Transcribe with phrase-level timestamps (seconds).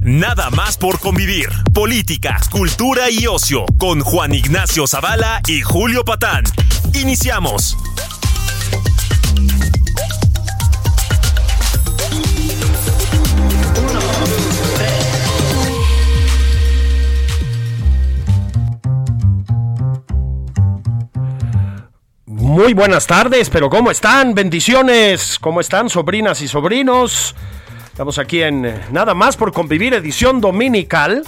[0.00, 1.48] Nada más por convivir.
[1.72, 6.44] Política, cultura y ocio con Juan Ignacio Zavala y Julio Patán.
[6.94, 7.76] Iniciamos.
[22.26, 24.34] Muy buenas tardes, pero ¿cómo están?
[24.34, 27.36] Bendiciones, ¿cómo están sobrinas y sobrinos?
[27.98, 31.24] Estamos aquí en eh, Nada más por convivir, edición dominical.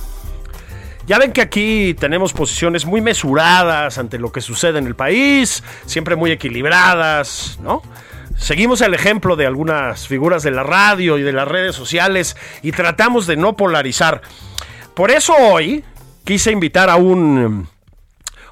[1.04, 5.64] Ya ven que aquí tenemos posiciones muy mesuradas ante lo que sucede en el país,
[5.84, 7.82] siempre muy equilibradas, ¿no?
[8.38, 12.70] Seguimos el ejemplo de algunas figuras de la radio y de las redes sociales y
[12.70, 14.22] tratamos de no polarizar.
[14.94, 15.84] Por eso hoy
[16.22, 17.66] quise invitar a un,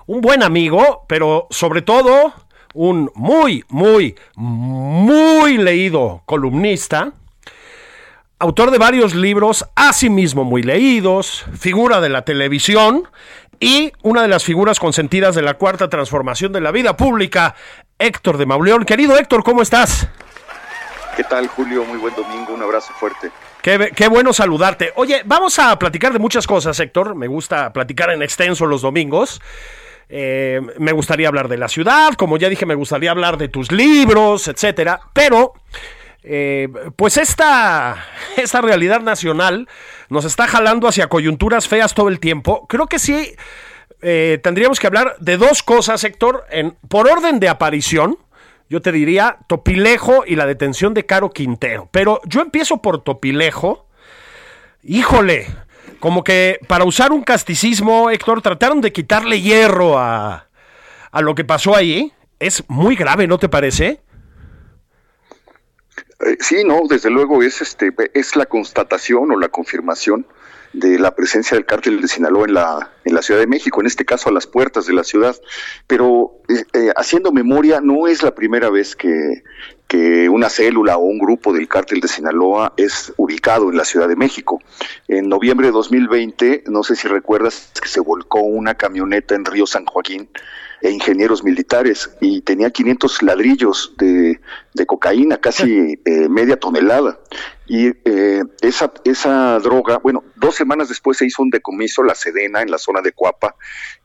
[0.06, 2.32] un buen amigo, pero sobre todo
[2.74, 7.12] un muy, muy, muy leído columnista,
[8.38, 13.08] autor de varios libros, asimismo muy leídos, figura de la televisión
[13.60, 17.56] y una de las figuras consentidas de la cuarta transformación de la vida pública,
[17.98, 18.84] Héctor de Mauleón.
[18.84, 20.08] Querido Héctor, ¿cómo estás?
[21.16, 21.84] ¿Qué tal, Julio?
[21.84, 23.30] Muy buen domingo, un abrazo fuerte.
[23.60, 24.92] Qué, qué, bueno saludarte.
[24.94, 27.16] Oye, vamos a platicar de muchas cosas, Héctor.
[27.16, 29.40] Me gusta platicar en extenso los domingos.
[30.08, 33.72] Eh, me gustaría hablar de la ciudad, como ya dije, me gustaría hablar de tus
[33.72, 35.00] libros, etcétera.
[35.12, 35.54] Pero,
[36.22, 38.04] eh, pues esta,
[38.36, 39.68] esta realidad nacional
[40.08, 42.66] nos está jalando hacia coyunturas feas todo el tiempo.
[42.68, 43.34] Creo que sí
[44.02, 48.18] eh, tendríamos que hablar de dos cosas, Héctor, en, por orden de aparición.
[48.70, 51.88] Yo te diría Topilejo y la detención de Caro Quintero.
[51.90, 53.86] Pero yo empiezo por Topilejo.
[54.82, 55.46] Híjole,
[56.00, 60.48] como que para usar un casticismo, Héctor, trataron de quitarle hierro a,
[61.10, 62.12] a lo que pasó ahí.
[62.38, 64.00] Es muy grave, ¿no te parece?
[66.20, 70.26] Eh, sí, no, desde luego es este es la constatación o la confirmación
[70.72, 73.86] de la presencia del cártel de Sinaloa en la, en la Ciudad de México, en
[73.86, 75.36] este caso a las puertas de la ciudad.
[75.86, 79.42] Pero eh, eh, haciendo memoria, no es la primera vez que,
[79.86, 84.08] que una célula o un grupo del cártel de Sinaloa es ubicado en la Ciudad
[84.08, 84.60] de México.
[85.06, 89.66] En noviembre de 2020, no sé si recuerdas que se volcó una camioneta en Río
[89.66, 90.28] San Joaquín
[90.80, 94.40] e ingenieros militares y tenía 500 ladrillos de,
[94.74, 97.18] de cocaína, casi eh, media tonelada.
[97.66, 102.62] Y eh, esa, esa droga, bueno, dos semanas después se hizo un decomiso, la Sedena,
[102.62, 103.56] en la zona de Cuapa,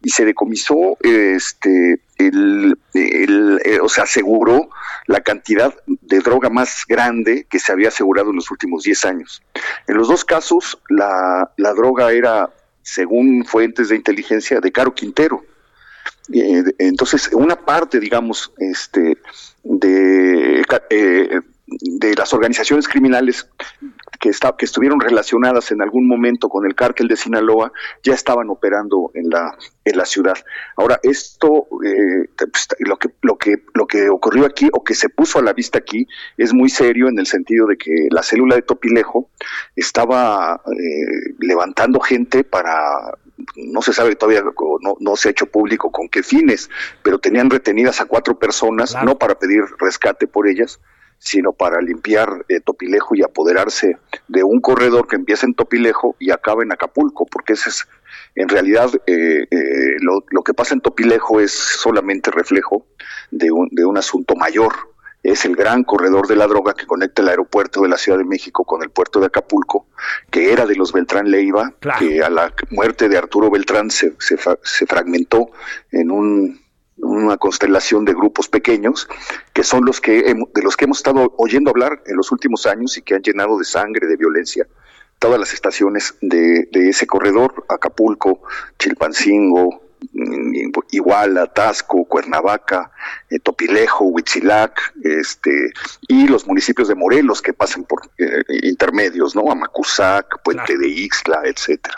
[0.01, 4.69] y se decomisó, este, el, el, eh, o sea, aseguró
[5.07, 9.41] la cantidad de droga más grande que se había asegurado en los últimos 10 años.
[9.87, 12.49] En los dos casos, la, la droga era,
[12.81, 15.43] según fuentes de inteligencia, de Caro Quintero.
[16.33, 19.17] Eh, entonces, una parte, digamos, este,
[19.63, 23.49] de, eh, de las organizaciones criminales
[24.19, 27.71] que, está, que estuvieron relacionadas en algún momento con el cártel de Sinaloa
[28.03, 30.35] ya estaban operando en la, en la ciudad.
[30.77, 35.09] Ahora, esto, eh, pues, lo, que, lo, que, lo que ocurrió aquí o que se
[35.09, 38.55] puso a la vista aquí es muy serio en el sentido de que la célula
[38.55, 39.29] de Topilejo
[39.75, 43.17] estaba eh, levantando gente para
[43.55, 46.69] no se sabe todavía, no, no, se ha hecho público con qué fines,
[47.01, 49.05] pero tenían retenidas a cuatro personas, claro.
[49.05, 50.79] no para pedir rescate por ellas,
[51.23, 56.31] sino para limpiar eh, Topilejo y apoderarse de un corredor que empieza en Topilejo y
[56.31, 57.87] acaba en Acapulco, porque ese es,
[58.35, 62.85] en realidad, eh, eh, lo, lo, que pasa en Topilejo es solamente reflejo
[63.31, 64.73] de un, de un asunto mayor.
[65.23, 68.25] Es el gran corredor de la droga que conecta el aeropuerto de la Ciudad de
[68.25, 69.87] México con el puerto de Acapulco,
[70.29, 71.99] que era de los Beltrán Leiva, claro.
[71.99, 75.49] que a la muerte de Arturo Beltrán se, se, se fragmentó
[75.91, 76.63] en un
[76.97, 79.09] una constelación de grupos pequeños
[79.51, 82.97] que son los que de los que hemos estado oyendo hablar en los últimos años
[82.97, 84.67] y que han llenado de sangre, de violencia
[85.19, 88.41] todas las estaciones de, de ese corredor, Acapulco,
[88.77, 89.82] Chilpancingo,
[90.91, 92.91] Iguala, Tasco, Cuernavaca,
[93.29, 95.71] eh, Topilejo, Huitzilac, este,
[96.07, 99.51] y los municipios de Morelos que pasan por eh, intermedios, ¿no?
[99.51, 100.81] Amacuzac, Puente claro.
[100.81, 101.95] de Ixtla, etcétera.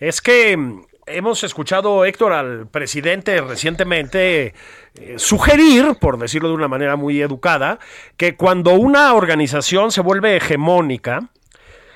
[0.00, 0.58] Es que
[1.06, 4.54] hemos escuchado, Héctor, al presidente recientemente
[4.94, 7.78] eh, sugerir, por decirlo de una manera muy educada,
[8.16, 11.28] que cuando una organización se vuelve hegemónica,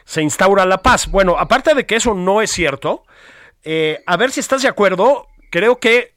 [0.04, 1.10] se instaura la paz.
[1.10, 3.04] Bueno, aparte de que eso no es cierto,
[3.64, 6.14] eh, a ver si estás de acuerdo, creo que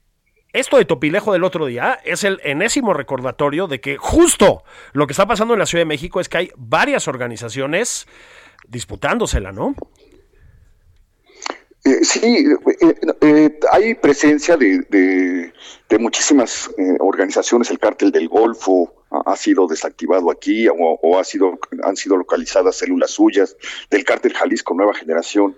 [0.53, 5.13] esto de Topilejo del otro día es el enésimo recordatorio de que justo lo que
[5.13, 8.05] está pasando en la Ciudad de México es que hay varias organizaciones
[8.67, 9.75] disputándosela, ¿no?
[11.83, 12.45] Eh, sí,
[12.81, 15.51] eh, eh, hay presencia de,
[15.99, 16.69] muchísimas
[16.99, 17.71] organizaciones.
[17.71, 23.11] El cártel del Golfo ha, sido desactivado aquí o, ha sido, han sido localizadas células
[23.11, 23.55] suyas.
[23.89, 25.55] Del cártel Jalisco Nueva Generación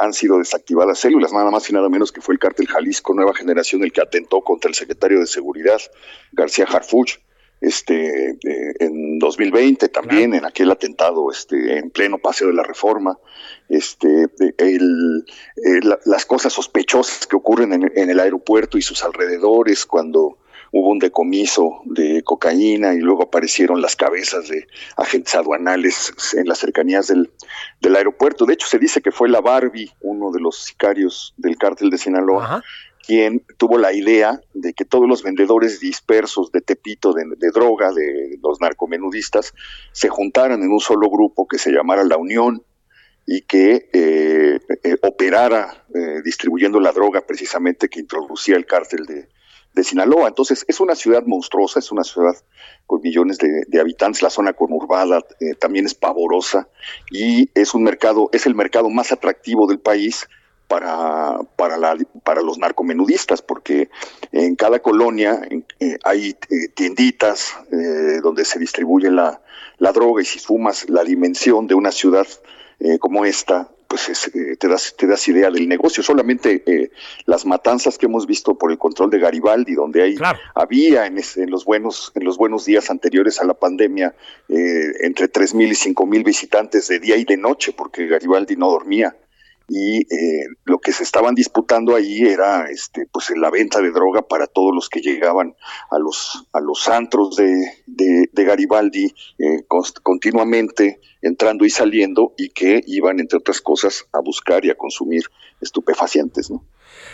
[0.00, 3.34] han sido desactivadas células, nada más y nada menos que fue el cártel Jalisco Nueva
[3.34, 5.80] Generación el que atentó contra el secretario de Seguridad,
[6.32, 7.18] García Harfuch
[7.64, 13.18] este, eh, en 2020 también, en aquel atentado este, en pleno paseo de la reforma,
[13.68, 14.28] este,
[14.58, 15.24] el,
[15.56, 20.38] eh, las cosas sospechosas que ocurren en, el aeropuerto y sus alrededores cuando
[20.76, 24.66] hubo un decomiso de cocaína y luego aparecieron las cabezas de
[24.96, 27.30] agentes aduanales en las cercanías del,
[27.80, 28.44] del aeropuerto.
[28.44, 31.98] De hecho, se dice que fue la Barbie, uno de los sicarios del cártel de
[31.98, 32.60] Sinaloa,
[33.06, 38.40] quien tuvo la idea de que todos los vendedores dispersos de Tepito de, droga, de
[38.42, 39.54] los narcomenudistas,
[39.92, 42.64] se juntaran en un solo grupo que se llamara La Unión
[43.26, 49.28] y que eh, eh, operara eh, distribuyendo la droga precisamente que introducía el cártel de,
[49.82, 50.28] Sinaloa.
[50.28, 52.34] Entonces, es una ciudad monstruosa, es una ciudad
[52.86, 55.22] con millones de, de habitantes, la zona conurbada
[55.58, 56.68] también es pavorosa
[57.10, 60.28] y es un mercado, es el mercado más atractivo del país
[60.68, 63.90] para, para, la, para los narcomenudistas, porque
[64.32, 65.40] en cada colonia
[65.80, 69.40] eh, hay eh, tienditas eh, donde se distribuye la,
[69.78, 72.26] la, droga y si sumas la dimensión de una ciudad
[73.00, 76.02] como esta, pues te, das, te das idea del negocio.
[76.02, 76.90] Solamente
[77.26, 80.16] las matanzas que hemos visto por el control de Garibaldi, donde hay,
[80.54, 84.14] había en, en, los buenos, en los buenos días anteriores a la pandemia
[84.48, 89.16] entre 3.000 y 5.000 visitantes de día y de noche, porque Garibaldi no dormía
[89.68, 94.22] y eh, lo que se estaban disputando ahí era este pues la venta de droga
[94.22, 95.54] para todos los que llegaban
[95.90, 99.64] a los a los antros de, de, Garibaldi eh,
[100.02, 105.22] continuamente entrando y saliendo y que iban entre otras cosas a buscar y a consumir
[105.62, 106.62] estupefacientes ¿no?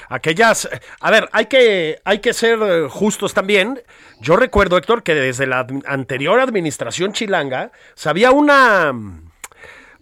[0.08, 0.69] aquellas
[1.00, 3.81] a ver hay que hay que ser eh, justos también
[4.20, 8.93] yo recuerdo Héctor que desde la anterior administración chilanga se había una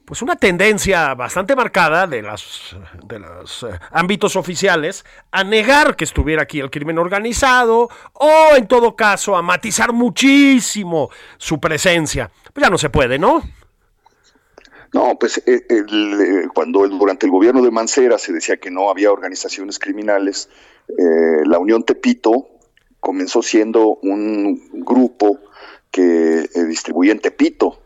[0.09, 2.75] pues una tendencia bastante marcada de las
[3.05, 8.67] de los eh, ámbitos oficiales a negar que estuviera aquí el crimen organizado o en
[8.67, 12.31] todo caso a matizar muchísimo su presencia.
[12.55, 13.43] Pues ya no se puede, ¿no?
[14.95, 19.13] No, pues eh, eh, cuando durante el gobierno de Mancera se decía que no había
[19.13, 20.49] organizaciones criminales,
[21.45, 22.49] la Unión Tepito
[22.99, 25.39] comenzó siendo un grupo
[25.91, 27.83] que distribuía en Tepito,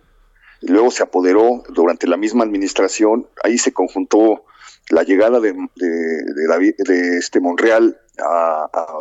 [0.63, 4.45] luego se apoderó durante la misma administración, ahí se conjuntó
[4.91, 7.99] la llegada de, de, de este Monreal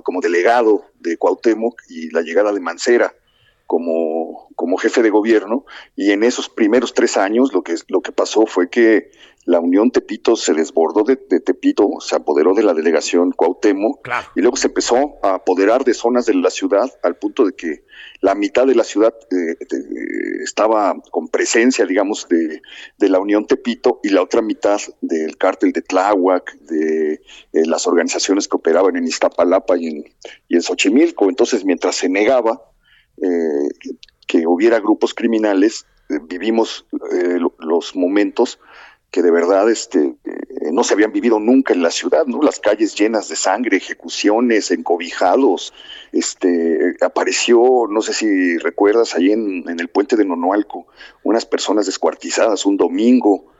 [0.03, 3.13] como delegado de Cuauhtémoc y la llegada de Mancera
[3.71, 5.65] como, como jefe de gobierno
[5.95, 9.09] y en esos primeros tres años lo que, lo que pasó fue que
[9.45, 14.55] la Unión Tepito se desbordó de, Tepito, se apoderó de la delegación Cuauhtémoc y luego
[14.55, 17.85] se empezó a apoderar de zonas de la ciudad al punto de que
[18.19, 19.55] la mitad de la ciudad eh,
[20.43, 22.61] estaba con presencia, digamos, de,
[23.09, 27.19] la Unión Tepito y la otra mitad del cártel de Tláhuac, de eh,
[27.65, 30.03] las organizaciones que operaban en Iztapalapa y en,
[30.49, 31.29] y en Xochimilco.
[31.29, 32.61] Entonces, mientras se negaba
[33.21, 33.69] eh,
[34.27, 35.85] que hubiera grupos criminales,
[36.27, 36.85] vivimos
[37.59, 38.59] los momentos
[39.11, 42.41] que de verdad este, eh, no se habían vivido nunca en la ciudad, ¿no?
[42.41, 45.73] Las calles llenas de sangre, ejecuciones, encobijados.
[46.13, 50.87] Este, apareció, no sé si recuerdas, ahí en, en el puente de Nonoalco,
[51.23, 53.50] unas personas descuartizadas un domingo.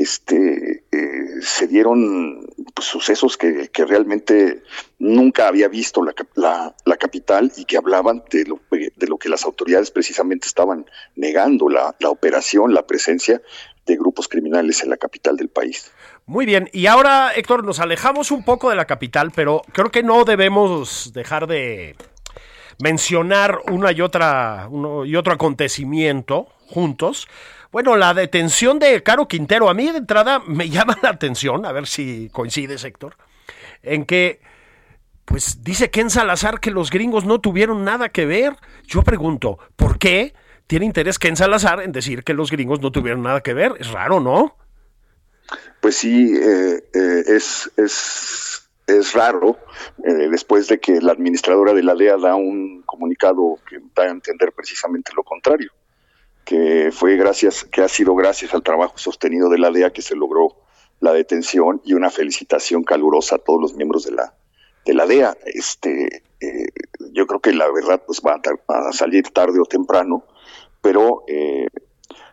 [0.00, 4.62] Este, eh, se dieron pues, sucesos que, realmente
[4.98, 9.28] nunca había visto la, la, la, capital y que hablaban de lo, de lo que
[9.28, 13.42] las autoridades precisamente estaban negando, la, la operación, la presencia
[13.84, 15.92] de grupos criminales en la capital del país.
[16.24, 20.02] Muy bien, y ahora Héctor, nos alejamos un poco de la capital, pero creo que
[20.02, 21.94] no debemos dejar de
[22.78, 27.28] mencionar una y otra uno y otro acontecimiento juntos.
[27.72, 31.72] Bueno, la detención de Caro Quintero, a mí de entrada me llama la atención, a
[31.72, 33.16] ver si coincides, Héctor,
[33.82, 34.40] en que
[35.24, 38.56] pues dice Ken Salazar que los gringos no tuvieron nada que ver.
[38.86, 40.34] Yo pregunto, ¿por qué?
[40.70, 43.74] tiene interés Ken Salazar en decir que los gringos no tuvieron nada que ver.
[43.80, 44.56] Es raro, ¿no?
[45.80, 49.58] Pues sí, eh, eh, es, es es raro,
[50.04, 54.10] eh, después de que la administradora de la DEA da un comunicado que da a
[54.10, 55.72] entender precisamente lo contrario,
[56.50, 60.16] que fue gracias, que ha sido gracias al trabajo sostenido de la DEA que se
[60.16, 60.56] logró
[60.98, 64.34] la detención y una felicitación calurosa a todos los miembros de la
[64.84, 65.36] de la DEA.
[65.46, 66.66] Este, eh,
[67.12, 70.24] yo creo que la verdad pues va a, salir tarde o temprano,
[70.82, 71.68] pero eh,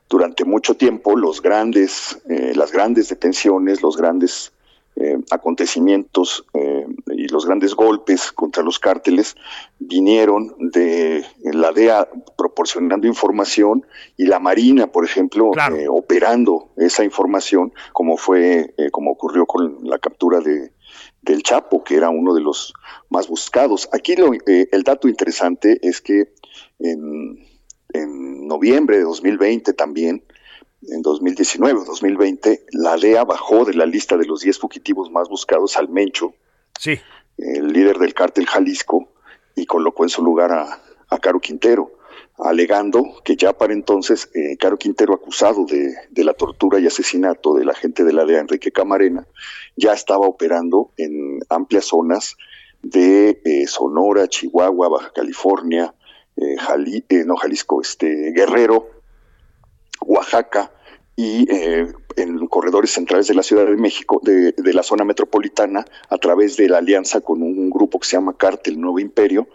[0.10, 4.52] durante mucho tiempo los grandes, las grandes detenciones, los grandes
[5.00, 9.36] eh, acontecimientos eh, y los grandes golpes contra los cárteles
[9.78, 13.86] vinieron de la DEA proporcionando información
[14.18, 20.00] y la Marina, por ejemplo, eh, operando esa información, como fue, como ocurrió con la
[20.00, 20.72] captura de
[21.22, 22.74] del Chapo, que era uno de los
[23.10, 23.90] más buscados.
[23.92, 26.34] Aquí lo, el dato interesante es que
[26.80, 27.46] en,
[27.94, 30.24] en noviembre de 2020 también
[30.90, 35.30] en 2019 o 2020, la DEA bajó de la lista de los 10 fugitivos más
[35.30, 36.34] buscados al Mencho,
[36.80, 37.00] sí.
[37.38, 39.10] el líder del cártel Jalisco,
[39.56, 40.82] y colocó en su lugar a,
[41.20, 41.92] Caro Quintero,
[42.38, 47.70] alegando que ya para entonces eh, Caro Quintero, acusado de, la tortura y asesinato del
[47.70, 49.26] agente de la DEA, Enrique Camarena,
[49.76, 52.36] ya estaba operando en amplias zonas
[52.82, 55.94] de eh, Sonora, Chihuahua, Baja California,
[56.36, 56.56] eh,
[57.26, 58.90] no Jalisco, este, Guerrero,
[60.02, 60.72] Oaxaca
[61.20, 66.18] y eh, en corredores centrales de la Ciudad de México, de, la zona metropolitana, a
[66.20, 69.48] través de la alianza con un grupo que se llama Cártel Nuevo Imperio,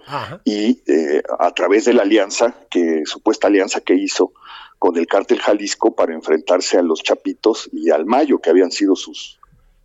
[0.44, 4.32] y eh, a través de la alianza, que supuesta alianza que hizo
[4.80, 8.96] con el Cártel Jalisco para enfrentarse a los Chapitos y al Mayo, que habían sido
[8.96, 9.38] sus,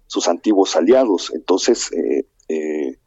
[0.07, 1.31] sus antiguos aliados.
[1.35, 2.97] Entonces, eh,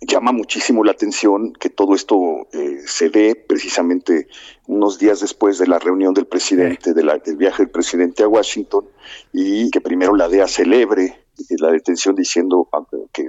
[0.00, 4.28] llama muchísimo la atención que todo esto eh, se dé precisamente
[4.66, 8.86] unos días después de la reunión del presidente, del viaje del presidente a Washington,
[9.32, 11.24] y que primero la DEA celebre
[11.58, 13.26] la detención diciendo ah, que,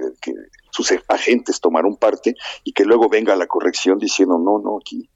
[0.70, 5.08] sus agentes tomaron parte y que luego venga la corrección diciendo no, no, aquí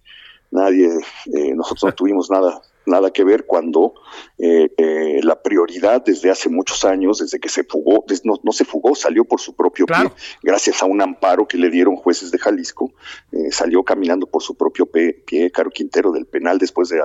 [0.50, 0.88] nadie,
[1.35, 3.94] eh, nosotros no tuvimos nada nada que ver cuando
[4.38, 8.94] eh, eh, la prioridad desde hace muchos años, desde que se fugó, no, se fugó,
[8.94, 10.11] salió por su propio pie,
[10.42, 12.92] gracias a un amparo que le dieron jueces de Jalisco,
[13.32, 17.00] eh, salió caminando por su propio pie, Caro Quintero del penal después de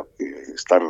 [0.53, 0.81] estar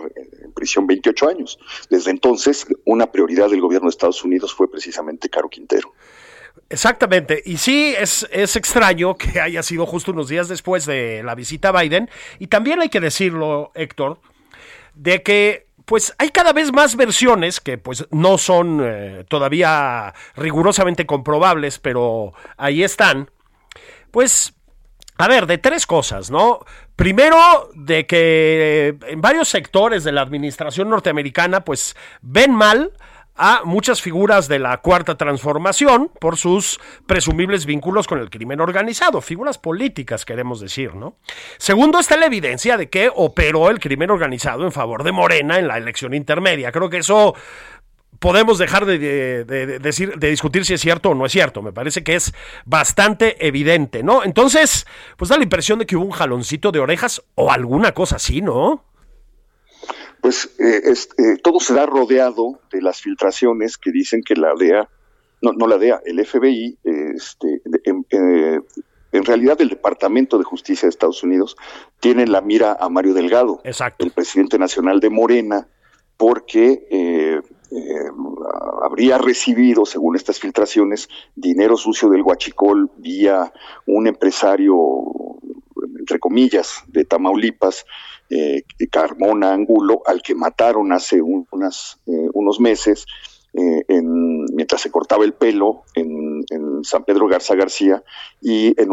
[0.43, 1.59] en prisión 28 años.
[1.89, 5.93] Desde entonces, una prioridad del gobierno de Estados Unidos fue precisamente Caro Quintero.
[6.69, 7.41] Exactamente.
[7.45, 11.69] Y sí, es, es extraño que haya sido justo unos días después de la visita
[11.69, 12.09] a Biden.
[12.39, 14.19] Y también hay que decirlo, Héctor,
[14.95, 21.05] de que pues hay cada vez más versiones que pues no son eh, todavía rigurosamente
[21.05, 23.29] comprobables, pero ahí están.
[24.09, 24.53] Pues,
[25.17, 26.65] a ver, de tres cosas, ¿no?
[26.95, 27.37] Primero,
[27.75, 32.93] de que en varios sectores de la administración norteamericana pues ven mal
[33.35, 39.21] a muchas figuras de la cuarta transformación por sus presumibles vínculos con el crimen organizado,
[39.21, 41.17] figuras políticas queremos decir, ¿no?
[41.57, 45.67] Segundo está la evidencia de que operó el crimen organizado en favor de Morena en
[45.67, 46.71] la elección intermedia.
[46.71, 47.35] Creo que eso
[48.19, 49.43] podemos dejar de,
[49.79, 51.61] decir, de discutir si es cierto o no es cierto.
[51.61, 52.33] Me parece que es
[52.65, 54.23] bastante evidente, ¿no?
[54.23, 54.87] Entonces,
[55.17, 58.41] pues da la impresión de que hubo un jaloncito de orejas o alguna cosa así,
[58.41, 58.83] ¿no?
[60.25, 60.81] Pues eh,
[61.19, 64.89] eh, todo será rodeado de las filtraciones que dicen que la DEA,
[65.43, 67.61] no, no la DEA, el FBI, este,
[68.09, 68.59] eh,
[69.11, 71.55] en, realidad el Departamento de Justicia de Estados Unidos
[71.99, 75.67] tiene la mira a Mario Delgado, el presidente nacional de Morena,
[76.17, 77.39] porque
[78.81, 83.53] habría recibido, según estas filtraciones, dinero sucio del Huachicol vía
[83.85, 84.75] un empresario,
[86.05, 87.83] entre comillas, de Tamaulipas,
[88.29, 93.07] eh, Carmona Angulo, al que mataron hace eh, unos meses,
[93.53, 96.45] eh, en, mientras se cortaba el pelo en,
[96.83, 98.03] San Pedro Garza García,
[98.39, 98.89] y en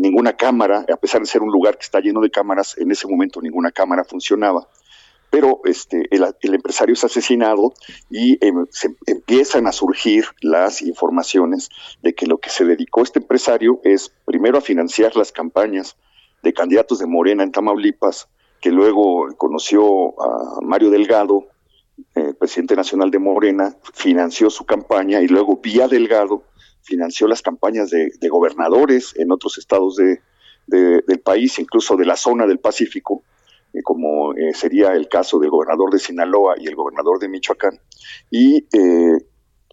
[0.00, 3.08] ninguna cámara, a pesar de ser un lugar que está lleno de cámaras, en ese
[3.08, 4.68] momento ninguna cámara funcionaba.
[5.30, 7.72] Pero este, el, empresario es asesinado
[8.10, 11.70] y em, se empiezan a surgir las informaciones
[12.02, 15.96] de que lo que se dedicó este empresario es primero a financiar las campañas
[16.42, 18.28] de candidatos de Morena en Tamaulipas,
[18.60, 21.46] que luego conoció a Mario Delgado,
[22.14, 26.44] eh, presidente nacional de Morena, financió su campaña y luego vía Delgado
[26.82, 30.20] financió las campañas de, gobernadores en otros estados de,
[30.66, 33.22] del país, incluso de la zona del Pacífico,
[33.72, 37.78] eh, como eh, sería el caso del gobernador de Sinaloa y el gobernador de Michoacán,
[38.30, 38.66] y,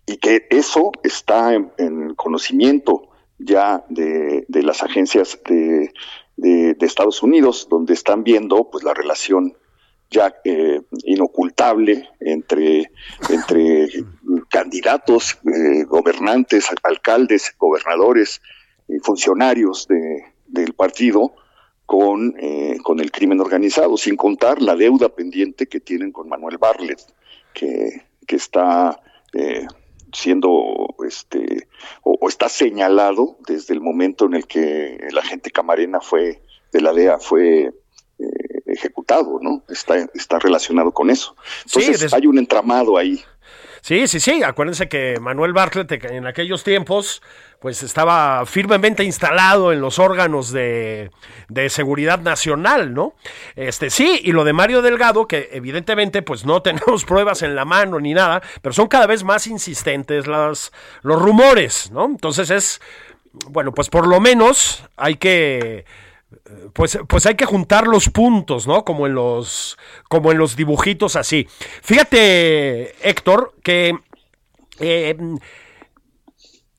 [0.05, 3.09] y que eso está en, conocimiento
[3.39, 5.91] ya de, de las agencias de,
[6.39, 9.55] de, Estados Unidos, donde están viendo pues la relación
[10.09, 12.91] ya eh, inocultable entre,
[13.29, 13.89] entre
[14.49, 18.41] candidatos, eh, gobernantes, alcaldes, gobernadores
[18.87, 21.33] y funcionarios de, del partido
[21.85, 26.57] con, eh, con el crimen organizado, sin contar la deuda pendiente que tienen con Manuel
[26.57, 26.99] Barlet,
[27.53, 28.99] que, que está
[30.13, 31.67] siendo este
[32.03, 36.93] o, está señalado desde el momento en el que el agente Camarena fue de la
[36.93, 37.73] DEA fue
[38.19, 39.63] eh, ejecutado, ¿no?
[39.69, 41.35] Está, está relacionado con eso.
[41.65, 43.21] Entonces hay un entramado ahí.
[43.81, 44.43] Sí, sí, sí.
[44.43, 47.21] Acuérdense que Manuel Bartlett en aquellos tiempos,
[47.59, 51.11] pues estaba firmemente instalado en los órganos de,
[51.47, 53.15] de, seguridad nacional, ¿no?
[53.55, 57.65] Este sí, y lo de Mario Delgado, que evidentemente, pues no tenemos pruebas en la
[57.65, 60.71] mano ni nada, pero son cada vez más insistentes las,
[61.01, 62.05] los rumores, ¿no?
[62.05, 62.81] Entonces es,
[63.47, 65.85] bueno, pues por lo menos hay que
[66.73, 68.83] pues, pues hay que juntar los puntos, ¿no?
[68.85, 71.47] Como en los, como en los dibujitos así.
[71.81, 73.97] Fíjate, Héctor, que
[74.79, 75.17] eh,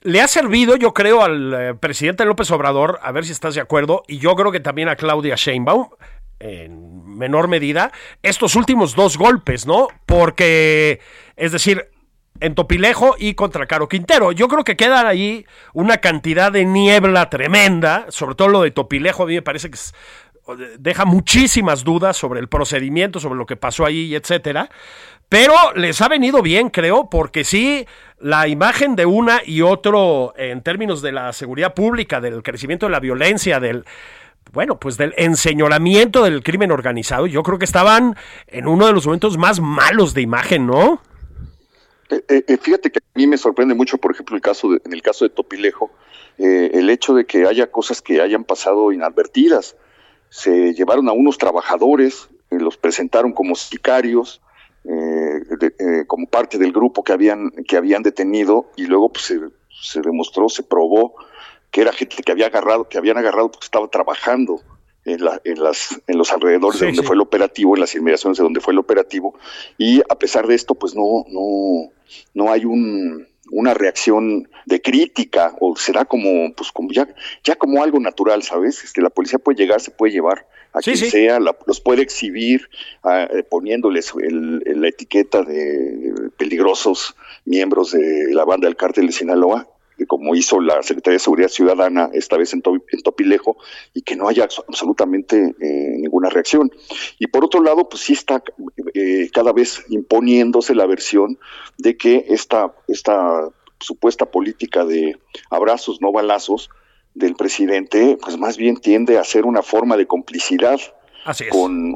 [0.02, 3.60] le ha servido, yo creo, al eh, presidente López Obrador, a ver si estás de
[3.60, 5.88] acuerdo, y yo creo que también a Claudia Sheinbaum,
[6.38, 7.92] en menor medida,
[8.22, 9.88] estos últimos dos golpes, ¿no?
[10.06, 11.00] Porque,
[11.36, 11.90] es decir,
[12.40, 14.32] en Topilejo y contra Caro Quintero.
[14.32, 19.22] Yo creo que queda ahí una cantidad de niebla tremenda, sobre todo lo de Topilejo,
[19.22, 19.78] a mí me parece que
[20.78, 24.68] deja muchísimas dudas sobre el procedimiento, sobre lo que pasó ahí, etcétera.
[25.28, 27.86] Pero les ha venido bien, creo, porque sí,
[28.18, 32.92] la imagen de una y otro en términos de la seguridad pública, del crecimiento de
[32.92, 33.84] la violencia, del
[34.52, 38.16] bueno, pues del enseñoramiento del crimen organizado, yo creo que estaban
[38.48, 41.00] en uno de los momentos más malos de imagen, ¿no?
[42.10, 44.92] Eh, eh, eh, fíjate que a mí me sorprende mucho, por ejemplo, el caso en
[44.92, 45.90] el caso de Topilejo,
[46.38, 49.76] el hecho de que haya cosas que hayan pasado inadvertidas.
[50.30, 54.40] Se llevaron a unos trabajadores, los presentaron como sicarios,
[56.06, 59.34] como parte del grupo que habían que habían detenido y luego pues,
[59.82, 61.14] se, demostró, se probó
[61.70, 64.62] que era gente que había agarrado, que habían agarrado porque estaba trabajando
[65.10, 68.38] en, la, en, las, en los alrededores de donde fue el operativo, en las inmediaciones
[68.38, 69.38] de donde fue el operativo,
[69.78, 71.90] y a pesar de esto, pues no, no,
[72.34, 77.08] no hay un, una reacción de crítica o será como pues como ya
[77.42, 80.96] ya como algo natural sabes este la policía puede llegar se puede llevar a quien
[80.96, 82.68] sea los puede exhibir
[83.02, 89.66] ah, eh, poniéndoles la etiqueta de peligrosos miembros de la banda del cártel de Sinaloa
[90.06, 93.56] como hizo la Secretaría de Seguridad Ciudadana esta vez en, Topilejo,
[93.94, 96.70] y que no haya absolutamente eh, ninguna reacción.
[97.18, 98.42] Y por otro lado, pues sí está
[98.94, 101.38] eh, cada vez imponiéndose la versión
[101.78, 105.18] de que esta, esta supuesta política de
[105.50, 106.70] abrazos, no balazos,
[107.14, 110.80] del presidente, pues más bien tiende a ser una forma de complicidad
[111.50, 111.94] Con,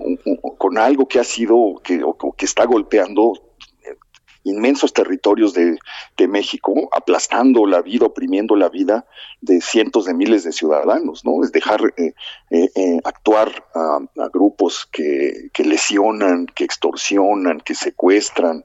[0.58, 2.02] con algo que ha sido, que,
[2.36, 3.32] que está golpeando
[4.44, 5.78] inmensos territorios de,
[6.28, 9.06] México, aplastando la vida, oprimiendo la vida
[9.40, 11.42] de cientos de miles de ciudadanos, ¿no?
[11.42, 12.14] Es dejar eh,
[12.50, 14.00] eh, eh, actuar a,
[14.32, 18.64] grupos que, lesionan, que extorsionan, que secuestran,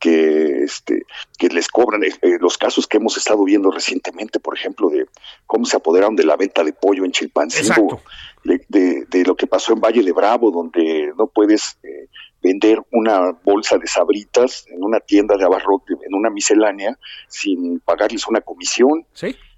[0.00, 1.02] que, este,
[1.38, 2.02] que les cobran.
[2.40, 5.06] los casos que hemos estado viendo recientemente, por ejemplo, de
[5.46, 8.00] cómo se apoderaron de la venta de pollo en Chilpancingo,
[8.44, 11.76] de, de, lo que pasó en Valle de Bravo, donde no puedes
[12.42, 16.98] vender una bolsa de sabritas en una tienda de abarrote, en una miscelánea,
[17.28, 19.06] sin pagarles una comisión.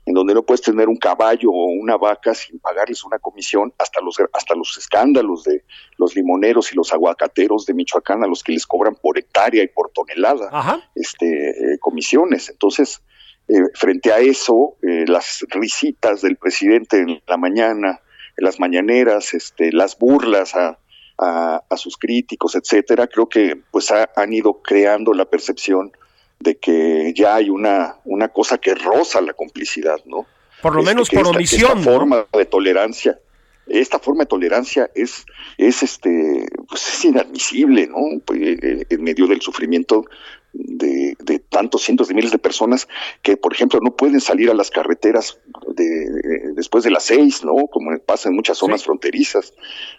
[0.07, 4.01] En donde no puedes tener un caballo o una vaca sin pagarles una comisión, hasta
[4.01, 5.63] los, hasta los escándalos de
[5.99, 9.69] los limoneros y los aguacateros de Michoacán, a los que les cobran por hectárea y
[9.69, 12.49] por tonelada este eh, comisiones.
[12.49, 13.03] Entonces,
[13.47, 18.01] eh, frente a eso, eh, las risitas del presidente en la mañana,
[18.37, 20.79] en las mañaneras, este, las burlas a,
[21.21, 25.93] a, sus críticos, etcétera, creo que pues han ido creando la percepción
[26.39, 30.27] de que ya hay una, una cosa que roza la complicidad, ¿no?
[30.63, 31.79] Por lo este, menos por omisión.
[31.79, 33.19] Esta forma de tolerancia,
[33.67, 35.27] esta forma de tolerancia es,
[35.59, 38.21] es este, pues es inadmisible, ¿no?
[38.25, 40.07] Pues, en medio del sufrimiento
[40.53, 42.89] de, de, tantos cientos de miles de personas
[43.23, 45.39] que, por ejemplo, no pueden salir a las carreteras
[45.75, 47.67] de, después de las seis, ¿no?
[47.69, 49.55] Como pasa en muchas zonas fronterizas,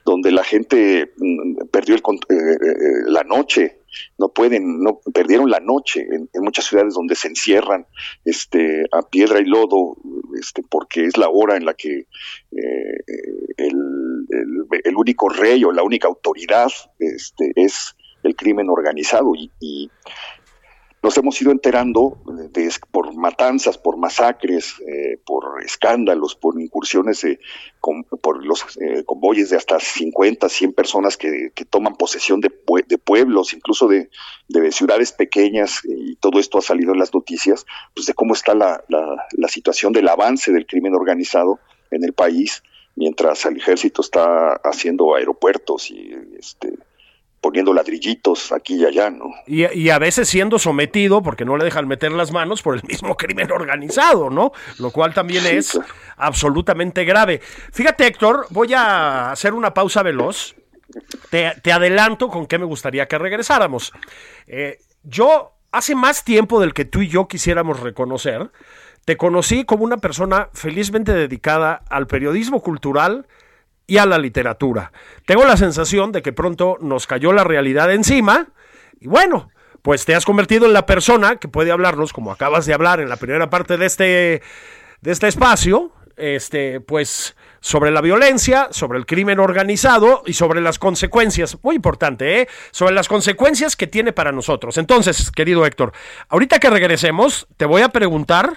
[0.05, 2.57] donde la gente mm, perdió el, eh, eh,
[3.05, 3.79] la noche,
[4.17, 7.85] no pueden, no perdieron la noche en, muchas ciudades donde se encierran,
[8.25, 9.97] este, a piedra y lodo,
[10.39, 12.07] este, porque es la hora en la que
[12.51, 12.97] eh,
[13.57, 13.75] el,
[14.83, 19.89] el, único rey o la única autoridad, este, es el crimen organizado y
[21.03, 22.21] nos hemos ido enterando
[22.53, 27.25] de, por matanzas, por masacres, eh, por escándalos, por incursiones,
[27.79, 33.87] por los eh, convoyes de hasta 50, 100 personas que, toman posesión de, pueblos, incluso
[33.87, 34.09] de,
[34.71, 38.83] ciudades pequeñas, y todo esto ha salido en las noticias, pues de cómo está la,
[38.87, 41.59] la situación del avance del crimen organizado
[41.89, 42.61] en el país,
[42.95, 46.77] mientras el ejército está haciendo aeropuertos y este
[47.41, 49.31] poniendo ladrillitos aquí y allá, ¿no?
[49.47, 53.17] Y, a veces siendo sometido, porque no le dejan meter las manos, por el mismo
[53.17, 54.51] crimen organizado, ¿no?
[54.77, 55.79] Lo cual también es
[56.17, 57.41] absolutamente grave.
[57.73, 60.55] Fíjate, Héctor, voy a hacer una pausa veloz.
[61.29, 63.93] Te, adelanto con qué me gustaría que regresáramos.
[64.45, 68.51] Eh, yo, hace más tiempo del que tú y yo quisiéramos reconocer,
[69.05, 73.25] te conocí como una persona felizmente dedicada al periodismo cultural,
[73.91, 74.93] y a la literatura.
[75.25, 78.47] Tengo la sensación de que pronto nos cayó la realidad encima
[79.01, 79.51] y bueno,
[79.81, 83.09] pues te has convertido en la persona que puede hablarnos, como acabas de hablar en
[83.09, 84.41] la primera parte de este,
[85.01, 90.79] de este espacio, este, pues sobre la violencia, sobre el crimen organizado y sobre las
[90.79, 92.47] consecuencias, muy importante, ¿eh?
[92.71, 94.77] sobre las consecuencias que tiene para nosotros.
[94.77, 95.91] Entonces, querido Héctor,
[96.29, 98.53] ahorita que regresemos, te voy a preguntar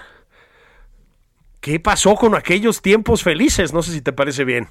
[1.60, 4.68] qué pasó con aquellos tiempos felices, no sé si te parece bien.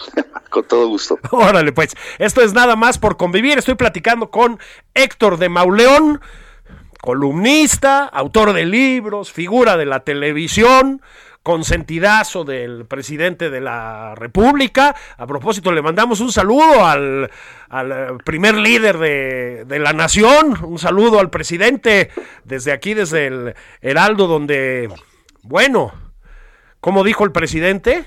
[0.50, 1.18] con todo gusto.
[1.30, 3.58] Órale, pues, esto es nada más por convivir.
[3.58, 4.58] Estoy platicando con
[4.94, 6.20] Héctor de Mauleón,
[7.00, 11.02] columnista, autor de libros, figura de la televisión,
[11.42, 14.94] consentidazo del presidente de la República.
[15.16, 17.30] A propósito, le mandamos un saludo al,
[17.68, 22.10] al primer líder de, de, la nación, un saludo al presidente
[22.44, 24.88] desde aquí, desde el Heraldo, donde,
[25.42, 25.92] bueno,
[26.80, 28.06] como dijo el presidente,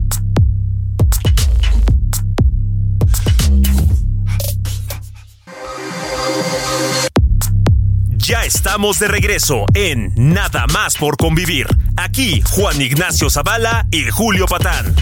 [8.23, 11.65] Ya estamos de regreso en Nada más por convivir.
[11.97, 14.93] Aquí Juan Ignacio Zavala y Julio Patán.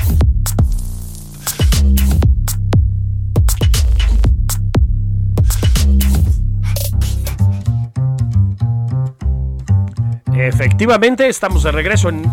[10.33, 12.23] Efectivamente, estamos de regreso en...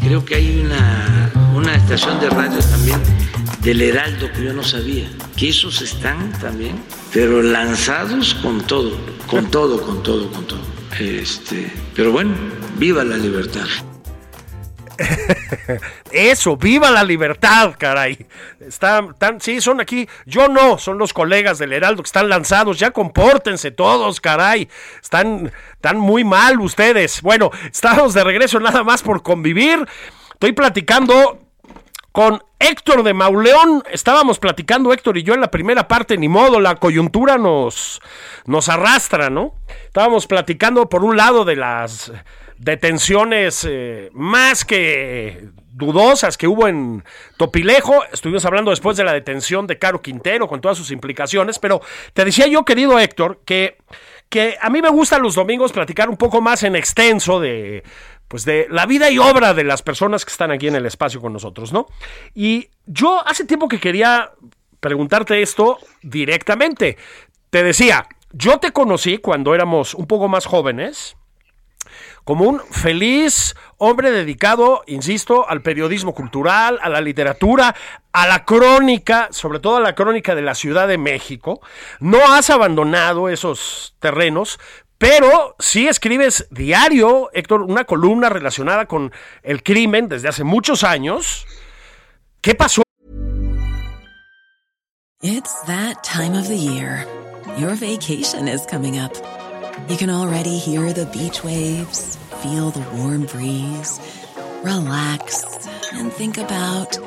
[0.00, 3.00] Creo que hay una, una estación de radio también
[3.62, 6.76] del Heraldo que yo no sabía, que esos están también,
[7.14, 8.90] pero lanzados con todo,
[9.28, 10.60] con todo, con todo, con todo.
[10.98, 12.34] Este, pero bueno,
[12.76, 13.66] viva la libertad.
[16.10, 18.26] Eso, viva la libertad, caray.
[18.58, 20.08] Están, tan, sí, son aquí.
[20.26, 22.80] Yo no, son los colegas del Heraldo que están lanzados.
[22.80, 24.68] Ya compórtense todos, caray.
[25.00, 27.22] Están, están muy mal ustedes.
[27.22, 29.86] Bueno, estamos de regreso nada más por convivir.
[30.32, 31.43] Estoy platicando
[32.14, 33.82] con Héctor de Mauleón.
[33.90, 38.00] Estábamos platicando Héctor y yo en la primera parte, ni modo, la coyuntura nos,
[38.46, 39.56] nos arrastra, ¿no?
[39.86, 42.12] Estábamos platicando por un lado de las
[42.56, 47.02] detenciones eh, más que dudosas que hubo en
[47.36, 48.04] Topilejo.
[48.12, 51.80] Estuvimos hablando después de la detención de Caro Quintero con todas sus implicaciones, pero
[52.12, 53.78] te decía yo, querido Héctor, que,
[54.28, 57.82] que a mí me gusta los domingos platicar un poco más en extenso de
[58.28, 61.20] pues de la vida y obra de las personas que están aquí en el espacio
[61.20, 61.86] con nosotros, ¿no?
[62.34, 64.32] Y yo hace tiempo que quería
[64.80, 66.96] preguntarte esto directamente.
[67.50, 71.16] Te decía, yo te conocí cuando éramos un poco más jóvenes
[72.24, 77.74] como un feliz hombre dedicado, insisto, al periodismo cultural, a la literatura,
[78.12, 81.60] a la crónica, sobre todo a la crónica de la Ciudad de México.
[82.00, 84.58] No has abandonado esos terrenos,
[85.06, 89.12] pero sí escribes diario, Héctor, una columna relacionada con
[89.42, 91.44] el crimen desde hace muchos años.
[92.40, 92.82] ¿Qué pasó?
[95.20, 97.06] It's that time of the year.
[97.58, 99.12] Your vacation is coming up.
[99.90, 104.00] You can already hear the beach waves, feel the warm breeze,
[104.62, 105.44] relax
[105.92, 106.98] and think about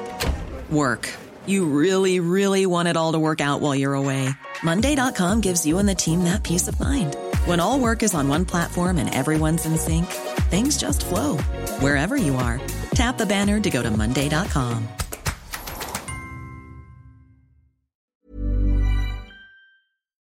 [0.70, 1.10] work.
[1.48, 4.30] You really, really want it all to work out while you're away.
[4.62, 7.16] Monday.com gives you and the team that peace of mind.
[7.48, 10.06] When all work is on one platform and everyone's in sync,
[10.52, 11.38] things just flow
[11.80, 12.60] wherever you are.
[12.94, 14.88] Tap the banner to go to Monday.com.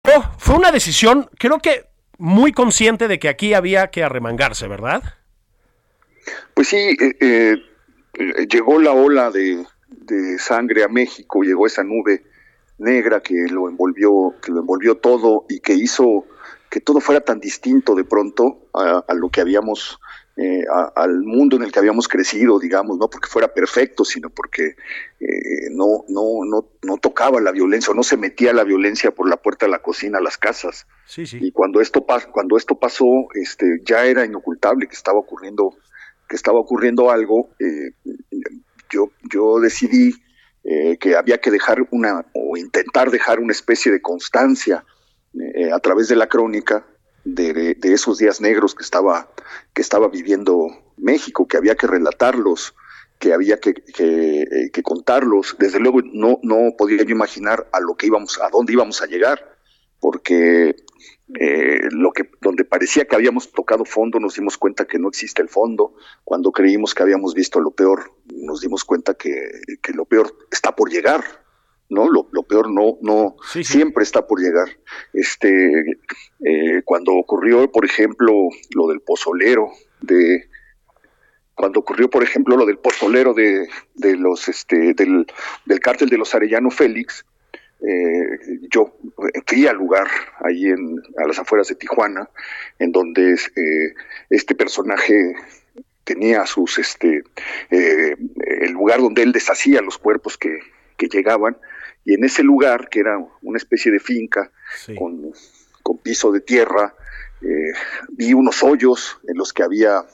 [0.04, 1.87] Oh, fue una decisión, creo que
[2.18, 5.02] muy consciente de que aquí había que arremangarse, ¿verdad?
[6.54, 7.57] Pues sí, eh, eh
[8.18, 9.64] eh, llegó la ola de,
[10.38, 12.24] sangre a México, llegó esa nube
[12.78, 16.24] negra que lo envolvió, que lo envolvió todo y que hizo
[16.70, 19.98] que todo fuera tan distinto de pronto a lo que habíamos
[20.40, 20.62] eh,
[20.94, 24.76] al mundo en el que habíamos crecido, digamos, no porque fuera perfecto, sino porque
[25.18, 29.28] eh, no, no, no, no tocaba la violencia o no se metía la violencia por
[29.28, 30.87] la puerta de la cocina a las casas.
[31.07, 31.38] Sí, sí.
[31.40, 33.04] Y cuando esto, cuando esto pasó,
[33.35, 35.76] este, ya era inocultable que estaba ocurriendo,
[36.28, 37.50] que estaba ocurriendo algo.
[37.59, 37.90] Eh,
[38.90, 40.14] yo, yo decidí
[41.00, 44.85] que había que dejar una, o intentar dejar una especie de constancia
[45.72, 46.84] a través de la crónica
[47.34, 49.28] de, esos días negros que estaba,
[49.74, 52.74] que estaba viviendo México, que había que relatarlos,
[53.18, 55.56] que había que, que, eh, contarlos.
[55.58, 59.06] Desde luego no, no podía yo imaginar a lo que íbamos, a dónde íbamos a
[59.06, 59.56] llegar,
[60.00, 60.76] porque
[61.38, 65.42] eh, lo que donde parecía que habíamos tocado fondo nos dimos cuenta que no existe
[65.42, 70.06] el fondo cuando creímos que habíamos visto lo peor nos dimos cuenta que, que lo
[70.06, 71.22] peor está por llegar
[71.88, 72.09] ¿no?
[72.11, 74.68] Lo, peor no, no, siempre está por llegar.
[75.12, 75.96] Este,
[76.44, 78.33] eh, cuando ocurrió, por ejemplo,
[78.74, 80.48] lo del pozolero, de,
[81.55, 85.27] cuando ocurrió, por ejemplo, lo del pozolero de, de los, este, del,
[85.64, 87.24] del cártel de los Arellano Félix,
[87.81, 88.96] eh, yo
[89.46, 90.09] fui al lugar
[90.44, 92.29] ahí en, a las afueras de Tijuana,
[92.79, 93.94] en donde eh,
[94.31, 95.35] este personaje
[96.05, 97.22] tenía sus, este,
[97.70, 100.59] el lugar donde él deshacía los cuerpos que,
[100.98, 101.57] que llegaban,
[102.04, 104.50] y en ese lugar, que era una especie de finca
[104.96, 105.32] con,
[106.02, 106.94] piso de tierra,
[107.40, 107.72] eh,
[108.11, 110.04] vi unos hoyos en los que había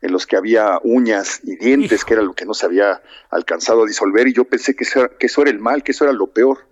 [0.00, 3.84] en los que había uñas y dientes, que era lo que no se había alcanzado
[3.84, 6.04] a disolver, y yo pensé que eso, era, que eso era el mal, que eso
[6.04, 6.66] era lo peor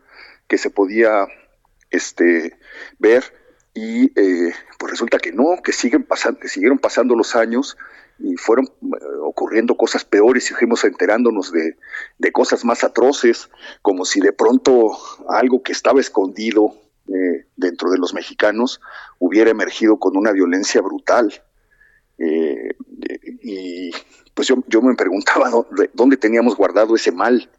[0.47, 1.27] que se podía
[1.91, 2.59] este,
[2.99, 3.25] ver,
[3.73, 7.79] y eh, pues resulta que no, que siguen pasando, que siguieron pasando los años,
[8.23, 11.77] y fueron eh, ocurriendo cosas peores y fuimos enterándonos de,
[12.33, 13.51] cosas más atroces,
[13.83, 14.97] como si de pronto
[15.29, 16.75] algo que estaba escondido
[17.09, 18.81] eh, dentro de los mexicanos
[19.19, 21.43] hubiera emergido con una violencia brutal.
[22.19, 22.77] Eh,
[23.43, 23.91] y
[24.35, 25.51] pues yo, yo me preguntaba
[25.93, 27.51] dónde, teníamos guardado ese mal,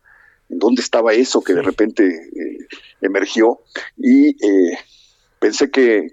[0.48, 2.30] dónde estaba eso que de repente
[3.02, 3.60] emergió.
[3.98, 4.38] Y
[5.44, 6.08] pensé que,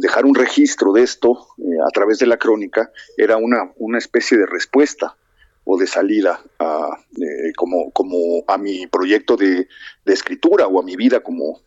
[0.00, 4.46] dejar un registro de esto eh, a través de la crónica era una, especie de
[4.46, 5.16] respuesta
[5.64, 9.66] o de salida a, eh, como, a mi proyecto de,
[10.04, 11.60] escritura o a mi vida como,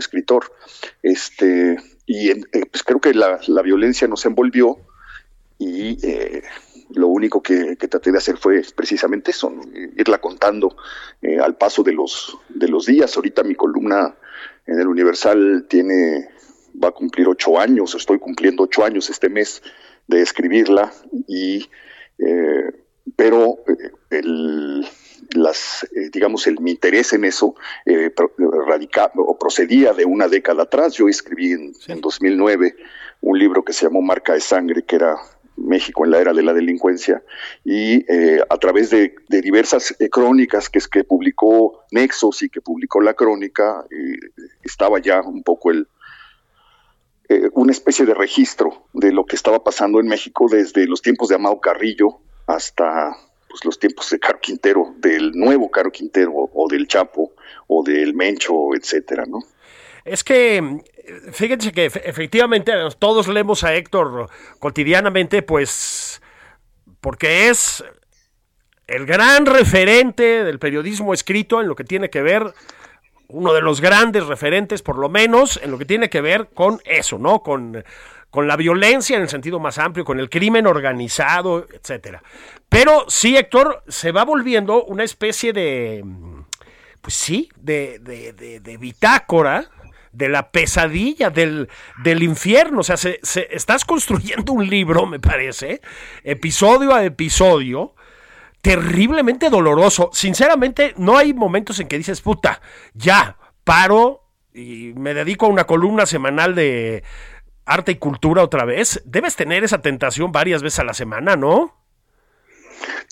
[0.00, 0.52] escritor.
[1.04, 4.78] Este, y eh, pues creo que la, violencia nos envolvió
[5.56, 5.98] y
[6.90, 9.52] lo único que, traté de hacer fue precisamente eso,
[9.96, 10.76] irla contando
[11.42, 13.16] al paso de los, de los días.
[13.16, 14.14] Ahorita mi columna
[14.66, 16.28] en el Universal tiene,
[16.82, 19.62] va a cumplir ocho años, estoy cumpliendo ocho años este mes
[20.06, 20.92] de escribirla,
[21.26, 21.68] y,
[22.18, 22.70] eh,
[23.16, 24.86] pero eh, el,
[25.34, 28.12] las, eh, digamos, el, mi interés en eso eh,
[29.16, 30.94] o procedía de una década atrás.
[30.94, 32.76] Yo escribí en, en 2009
[33.22, 35.16] un libro que se llamó Marca de Sangre, que era
[35.56, 37.22] México en la era de la delincuencia
[37.64, 43.00] y eh, a través de, diversas eh, crónicas que que publicó Nexos y que publicó
[43.00, 45.88] la crónica eh, estaba ya un poco el
[47.54, 51.34] una especie de registro de lo que estaba pasando en México desde los tiempos de
[51.34, 53.16] Amado Carrillo hasta
[53.48, 57.32] pues, los tiempos de Caro Quintero, del nuevo Caro Quintero o del Chapo
[57.66, 59.40] o del Mencho, etcétera, ¿no?
[60.04, 60.62] Es que,
[61.32, 66.20] fíjense que efectivamente todos leemos a Héctor cotidianamente, pues,
[67.00, 67.84] porque es
[68.86, 72.52] el gran referente del periodismo escrito en lo que tiene que ver,
[73.28, 76.80] uno de los grandes referentes, por lo menos, en lo que tiene que ver con
[76.84, 77.40] eso, ¿no?
[77.40, 77.84] Con,
[78.30, 82.22] con la violencia en el sentido más amplio, con el crimen organizado, etcétera.
[82.68, 86.04] Pero sí, Héctor, se va volviendo una especie de,
[87.00, 89.68] pues sí, de, de, de, de bitácora
[90.16, 91.68] de la pesadilla, del,
[92.02, 92.80] del infierno.
[92.80, 95.80] O sea, se, estás construyendo un libro, me parece,
[96.24, 97.94] episodio a episodio,
[98.62, 100.10] terriblemente doloroso.
[100.12, 102.60] Sinceramente, no hay momentos en que dices, puta,
[102.94, 104.22] ya, paro
[104.54, 107.04] y me dedico a una columna semanal de
[107.66, 109.02] arte y cultura otra vez.
[109.04, 111.74] Debes tener esa tentación varias veces a la semana, ¿no?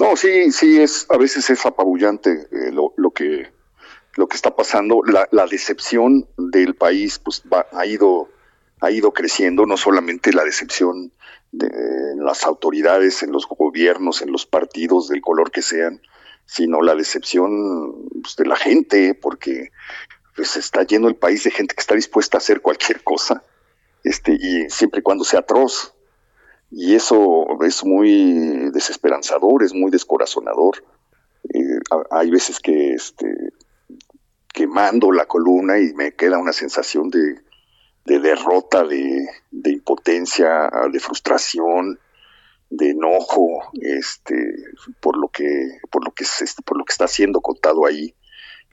[0.01, 3.51] No, sí, sí, es, a veces es apabullante eh, lo, lo, que
[4.17, 8.29] lo que está pasando, la, decepción del país pues ha ido
[8.81, 11.13] ha ido creciendo, no solamente la decepción
[11.53, 11.71] de
[12.17, 16.03] las autoridades, en los gobiernos, en los partidos, del color que sean,
[16.45, 19.71] sino la decepción pues, de la gente, porque
[20.37, 23.43] pues está lleno el país de gente que está dispuesta a hacer cualquier cosa,
[24.03, 25.95] este, y siempre y cuando sea atroz.
[26.71, 30.85] y eso es muy desesperanzador, es muy descorazonador.
[31.55, 31.79] Eh,
[32.11, 33.53] hay veces que este,
[34.55, 37.41] quemando la columna y me queda una sensación de,
[38.07, 39.29] derrota, de,
[39.65, 41.99] impotencia, de frustración,
[42.71, 44.55] de enojo, este,
[45.01, 46.25] por lo que, por lo que
[46.65, 48.15] por lo que está siendo contado ahí.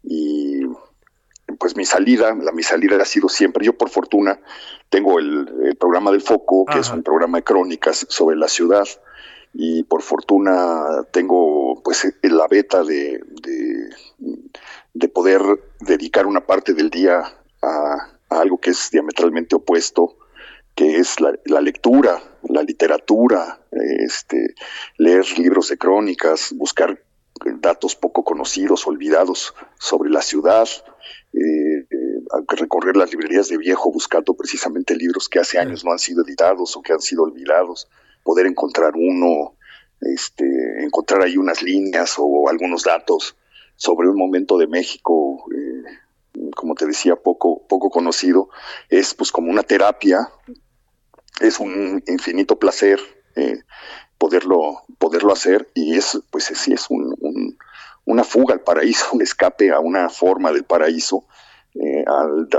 [0.03, 0.61] Y
[1.57, 4.39] pues mi salida, la mi salida ha sido siempre, yo por fortuna
[4.89, 8.85] tengo el, programa del Foco, que es un programa de crónicas sobre la ciudad,
[9.53, 13.21] y por fortuna tengo pues la beta de,
[14.93, 15.41] de, poder
[15.81, 17.21] dedicar una parte del día
[17.61, 20.17] a, algo que es diametralmente opuesto,
[20.73, 24.55] que es la, la, lectura, la literatura, este,
[24.97, 26.97] leer libros de crónicas, buscar
[27.59, 30.67] datos poco conocidos, olvidados sobre la ciudad,
[31.33, 35.99] eh, eh, recorrer las librerías de viejo buscando precisamente libros que hace años no han
[35.99, 37.87] sido editados o que han sido olvidados,
[38.23, 39.55] poder encontrar uno,
[40.01, 43.35] este, encontrar ahí unas líneas o algunos datos
[43.75, 48.49] sobre un momento de México, eh, como te decía, poco, poco conocido,
[48.89, 50.29] es pues como una terapia,
[51.39, 52.99] es un infinito placer
[54.21, 57.57] poderlo, poderlo hacer y es, pues sí, es un,
[58.05, 61.25] una fuga al paraíso, un escape a una forma del paraíso
[61.73, 62.05] eh,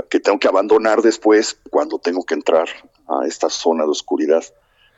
[0.09, 2.67] que tengo que abandonar después cuando tengo que entrar
[3.07, 4.43] a esta zona de oscuridad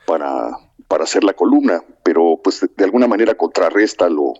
[0.06, 0.50] para,
[0.88, 4.34] para hacer la columna, pero pues de, alguna manera contrarresta lo,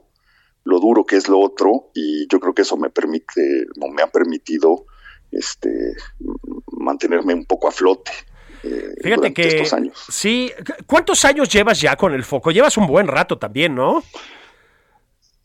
[0.65, 4.07] lo duro que es lo otro y yo creo que eso me permite, me ha
[4.07, 4.87] permitido
[5.31, 5.95] este,
[6.73, 8.13] mantenerme un poco a flote.
[8.63, 10.05] Eh, Fíjate que estos años.
[10.09, 10.51] sí,
[10.87, 12.51] ¿cuántos años llevas ya con el foco?
[12.51, 14.03] Llevas un buen rato también, ¿no?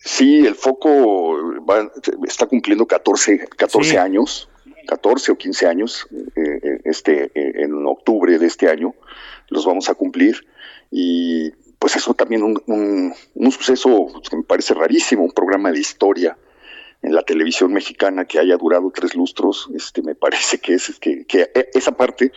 [0.04, 1.38] Sí, el foco
[2.26, 4.50] está cumpliendo 14, 14 años,
[4.92, 8.94] 14 o 15 años, eh, eh, este, en octubre de este año
[9.48, 10.46] los vamos a cumplir.
[10.92, 12.62] Y pues eso también un,
[13.36, 16.38] un, suceso que me parece rarísimo, un programa de historia
[17.02, 21.26] en la televisión mexicana que haya durado tres lustros, este, me parece que es que,
[21.26, 22.34] que esa parte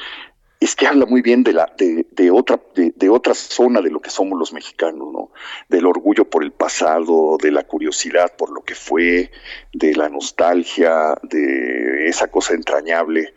[0.64, 4.00] es que habla muy bien de la de, de otra de, otra zona de lo
[4.00, 5.31] que somos los mexicanos no
[5.68, 9.31] del orgullo por el pasado de la curiosidad por lo que fue
[9.74, 13.35] de la nostalgia de esa cosa entrañable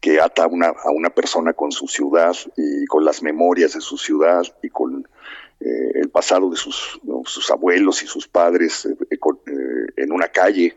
[0.00, 3.80] que ata a una, a una persona con su ciudad y con las memorias de
[3.80, 5.08] su ciudad y con
[5.58, 10.76] eh, el pasado de sus, sus abuelos y sus padres eh, eh, en una calle.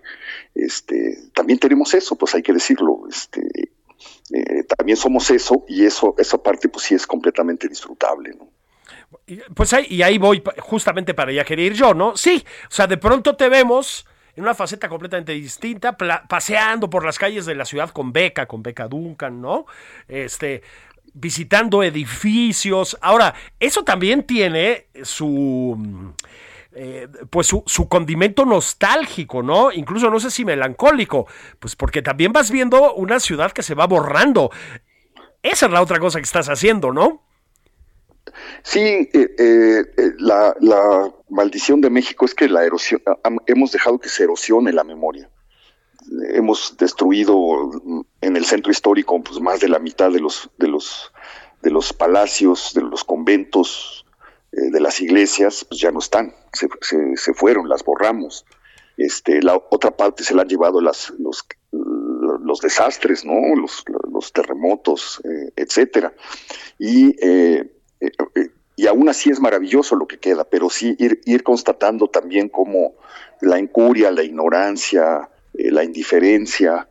[0.55, 3.69] Este también tenemos eso pues hay que decirlo este
[4.33, 8.49] eh, también somos eso y eso esa parte pues sí es completamente disfrutable, ¿no?
[9.53, 12.15] Pues ahí, y ahí voy justamente para allá quería ir yo, ¿no?
[12.15, 17.19] Sí, o sea, de pronto te vemos en una faceta completamente distinta, paseando por las
[17.19, 19.65] calles de la ciudad con Beca, con Beca Duncan, ¿no?
[20.07, 20.63] Este,
[21.13, 22.97] visitando edificios.
[23.01, 26.13] Ahora, eso también tiene su
[26.73, 29.73] eh, pues su, condimento nostálgico, ¿no?
[29.73, 31.27] Incluso no sé si melancólico,
[31.59, 34.51] pues porque también vas viendo una ciudad que se va borrando.
[35.43, 37.23] Esa es la otra cosa que estás haciendo, ¿no?
[38.63, 39.83] Sí, eh, eh,
[40.19, 40.55] la,
[41.27, 43.01] maldición de México es que la erosión,
[43.47, 45.29] hemos dejado que se erosione la memoria.
[46.33, 47.71] Hemos destruido
[48.21, 51.11] en el centro histórico pues, más de la mitad de los, de los,
[51.61, 54.00] de los palacios, de los conventos,
[54.53, 56.67] eh, de las iglesias, pues ya no están, se,
[57.15, 58.45] se, fueron, las borramos.
[58.97, 63.55] Este, la otra parte se la han llevado las, los, los desastres, ¿no?
[63.55, 66.13] Los, los terremotos, eh, etcétera.
[66.77, 67.71] Y, eh,
[68.75, 72.95] y aún así es maravilloso lo que queda, pero sí ir, ir constatando también cómo
[73.39, 76.89] la incuria, la ignorancia, la indiferencia,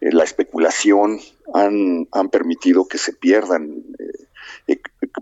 [0.00, 1.18] la especulación
[1.54, 3.82] han, han permitido que se pierdan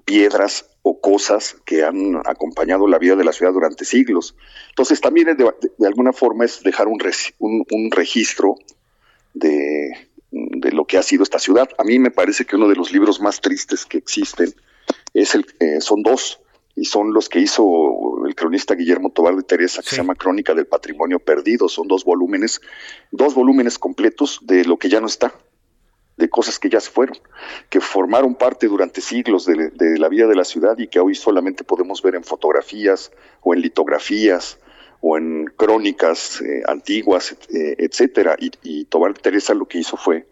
[0.04, 4.34] piedras o cosas que han acompañado la vida de la ciudad durante siglos.
[4.70, 6.98] Entonces también de, alguna forma es dejar un,
[7.38, 8.56] un, registro
[9.34, 11.68] de, lo que ha sido esta ciudad.
[11.78, 14.54] A mí me parece que uno de los libros más tristes que existen
[15.14, 16.40] es el, eh, son dos,
[16.74, 20.54] y son los que hizo el cronista Guillermo Tobar de Teresa, que se llama Crónica
[20.54, 21.68] del Patrimonio Perdido.
[21.68, 22.60] Son dos volúmenes,
[23.10, 25.34] dos volúmenes completos de lo que ya no está
[26.18, 27.16] de cosas que ya se fueron,
[27.70, 31.62] que formaron parte durante siglos de, la vida de la ciudad y que hoy solamente
[31.62, 34.58] podemos ver en fotografías o en litografías
[35.00, 38.36] o en crónicas eh, antiguas, eh, etcétera.
[38.38, 40.26] Y, y Tobar Teresa lo que hizo fue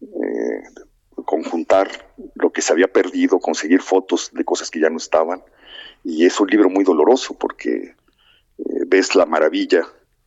[0.00, 0.62] eh,
[1.24, 1.88] conjuntar
[2.36, 5.42] lo que se había perdido, conseguir fotos de cosas que ya no estaban.
[6.04, 7.96] Y es un libro muy doloroso porque
[8.86, 9.82] ves la maravilla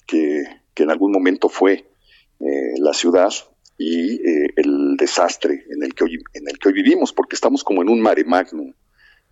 [0.05, 1.85] que, que en algún momento fue
[2.77, 3.31] la ciudad
[3.83, 7.63] y eh, el desastre en el que hoy en el que hoy vivimos porque estamos
[7.65, 8.73] como en un mare magnum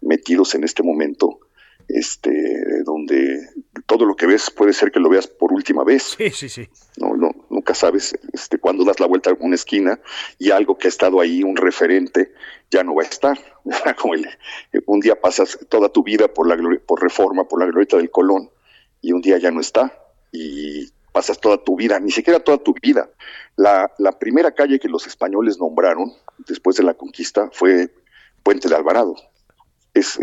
[0.02, 1.40] metidos en este momento,
[1.88, 3.48] este, donde
[3.86, 6.16] todo lo que ves puede ser que lo veas por última vez.
[6.18, 6.68] Sí, sí, sí.
[6.98, 10.00] No, no, nunca sabes este, cuándo das la vuelta a una esquina
[10.38, 12.34] y algo que ha estado ahí, un referente,
[12.72, 13.40] ya no va a estar.
[13.98, 14.28] Como el,
[14.86, 18.50] un día pasas toda tu vida por la por reforma, por la glorieta del Colón,
[19.02, 19.98] y un día ya no está.
[20.32, 23.10] Y pasas toda tu vida, ni siquiera toda tu vida.
[23.56, 26.12] La, la primera calle que los españoles nombraron
[26.48, 27.94] después de la conquista fue
[28.44, 29.16] Puente de Alvarado.
[29.94, 30.18] Es,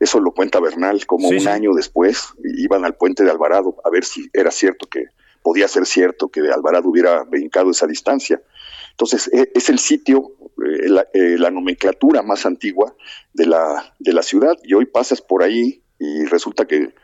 [0.00, 1.48] eso lo cuenta Bernal, como Sí, un sí.
[1.48, 2.28] año después
[2.58, 5.04] iban al Puente de Alvarado a ver si era cierto que
[5.42, 8.42] podía ser cierto que Alvarado hubiera brincado esa distancia.
[8.90, 12.94] Entonces, e- es el sitio, eh, la, eh, la nomenclatura más antigua
[13.32, 16.94] de la, de la ciudad, y hoy pasas por ahí y resulta que,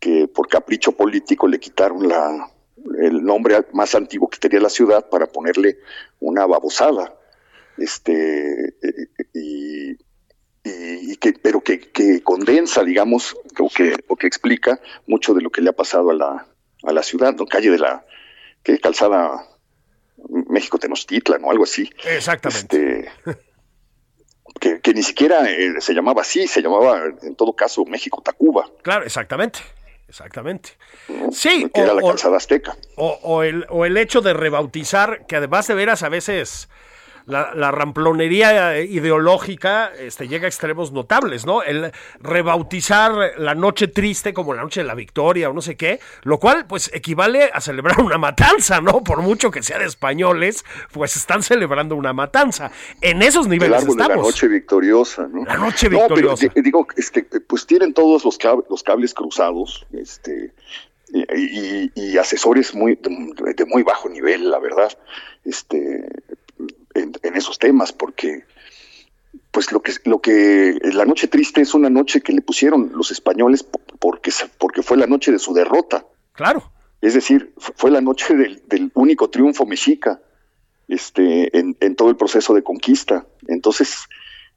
[0.00, 2.50] que por capricho político le quitaron la,
[3.00, 5.78] el nombre más antiguo que tenía la ciudad para ponerle
[6.20, 7.14] una babosada.
[7.76, 14.26] Este, eh, y, y- y que, pero que, que condensa, digamos, o que, o que
[14.26, 16.46] explica mucho de lo que le ha pasado a la,
[16.82, 17.46] a la ciudad, ¿no?
[17.46, 18.04] Calle de la,
[18.62, 19.46] que calzada
[20.48, 21.88] México Tenochtitlan o algo así.
[22.10, 23.08] Exactamente.
[23.26, 23.36] Este,
[24.60, 28.68] que, que ni siquiera eh, se llamaba así, se llamaba en todo caso México Tacuba,
[28.82, 29.60] Claro, exactamente.
[30.08, 30.70] Exactamente.
[31.32, 32.76] Sí, que era o- la o- calzada azteca.
[32.96, 36.68] O, o el, o el hecho de rebautizar, que además de veras a veces
[37.28, 41.62] la, la ramplonería ideológica este, llega a extremos notables, ¿no?
[41.62, 46.00] El rebautizar la noche triste como la noche de la victoria o no sé qué,
[46.22, 49.04] lo cual pues equivale a celebrar una matanza, ¿no?
[49.04, 52.70] Por mucho que sea de españoles, pues están celebrando una matanza.
[53.00, 54.26] En esos El niveles de la estamos.
[54.26, 55.44] noche victoriosa, ¿no?
[55.44, 56.46] La noche No, pero victoriosa.
[56.54, 60.52] di- digo, este, pues tienen todos los, cab- los cables cruzados, este,
[61.12, 64.90] y, y- y asesores muy de, de muy bajo nivel, la verdad,
[65.44, 66.08] este,
[66.98, 68.44] en, en esos temas, porque
[69.50, 73.10] pues lo que lo que la noche triste es una noche que le pusieron los
[73.10, 76.04] españoles po- porque porque fue la noche de su derrota.
[76.32, 76.72] Claro.
[77.00, 80.20] Es decir, fu- fue la noche del, del único triunfo mexica
[80.88, 83.26] este, en, en todo el proceso de conquista.
[83.46, 84.04] Entonces,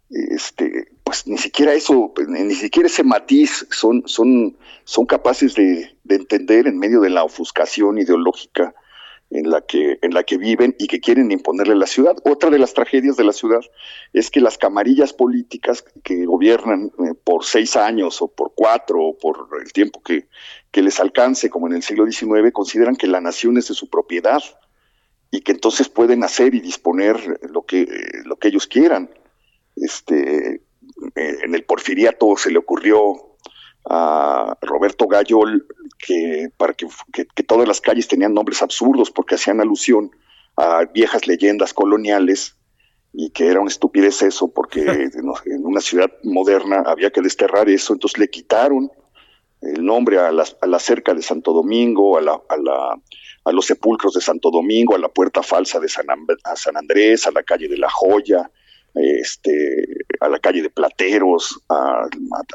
[0.10, 6.16] este, pues ni siquiera eso, ni siquiera ese matiz son, son, son capaces de, de
[6.16, 8.74] entender en medio de la ofuscación ideológica
[9.32, 12.18] en la que en la que viven y que quieren imponerle la ciudad.
[12.24, 13.62] Otra de las tragedias de la ciudad
[14.14, 19.18] es que las camarillas políticas que gobiernan eh, por seis años o por cuatro o
[19.18, 20.28] por el tiempo que,
[20.72, 23.90] que les alcance, como en el siglo XIX, consideran que la nación es de su
[23.90, 24.44] propiedad
[25.32, 27.88] y que entonces pueden hacer y disponer lo que,
[28.26, 29.10] lo que ellos quieran.
[29.78, 30.62] Este,
[31.16, 33.31] eh, en el porfiriato se le ocurrió
[33.90, 35.66] a Roberto Gayol
[35.98, 40.12] que para que, que, que todas las calles tenían nombres absurdos porque hacían alusión
[40.56, 42.56] a viejas leyendas coloniales
[43.14, 44.82] y que era una estupidez eso porque
[45.46, 48.92] en una ciudad moderna había que desterrar eso, entonces le quitaron
[49.62, 53.00] el nombre a la, a la cerca de Santo Domingo, a, la, a, la,
[53.46, 56.08] a los sepulcros de Santo Domingo, a la puerta falsa de San,
[56.44, 58.50] a San Andrés, a la calle de la Joya,
[58.96, 59.86] este,
[60.20, 62.08] a la calle de Plateros, a, a,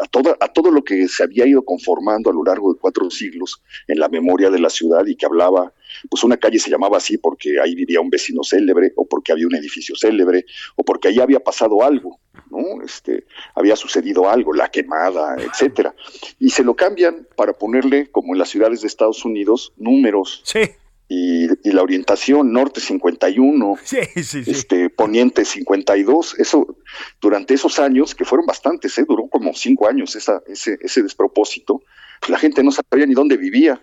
[0.03, 3.11] a todo, a todo lo que se había ido conformando a lo largo de cuatro
[3.11, 5.73] siglos en la memoria de la ciudad y que hablaba,
[6.11, 9.47] pues una calle se llamaba así porque ahí vivía un vecino célebre, o porque había
[9.47, 10.45] un edificio célebre,
[10.77, 12.21] o porque ahí había pasado algo,
[12.51, 12.83] ¿no?
[12.85, 13.25] Este,
[13.55, 15.95] había sucedido algo, la quemada, etcétera.
[16.39, 20.61] Y se lo cambian para ponerle, como en las ciudades de Estados Unidos, números Sí,
[21.09, 24.51] y, y la orientación norte 51, sí, sí, sí.
[24.51, 26.77] este poniente 52, eso
[27.21, 29.05] durante esos años, que fueron bastantes, ¿eh?
[29.09, 31.83] duró como cinco años esa, ese, ese despropósito,
[32.21, 33.81] pues la gente no sabía ni dónde vivía,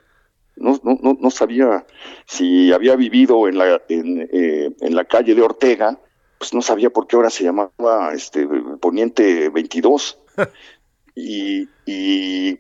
[0.56, 1.86] no, no, no, no sabía
[2.26, 6.00] si había vivido en la, en, eh, en la calle de Ortega,
[6.38, 8.48] pues no sabía por qué ahora se llamaba este
[8.80, 10.20] poniente 22.
[11.16, 12.60] y, y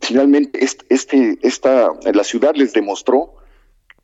[0.00, 3.34] finalmente este, este, esta, la ciudad les demostró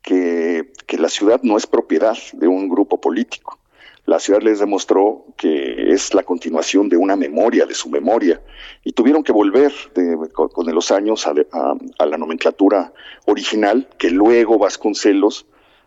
[0.07, 3.59] que, que, la ciudad no es propiedad de un grupo político.
[4.05, 8.41] La ciudad les demostró que es la continuación de una memoria, de su memoria,
[8.85, 12.93] y tuvieron que volver de, con, con, los años a, a, a, la nomenclatura
[13.25, 15.45] original, que luego Vasconcelos,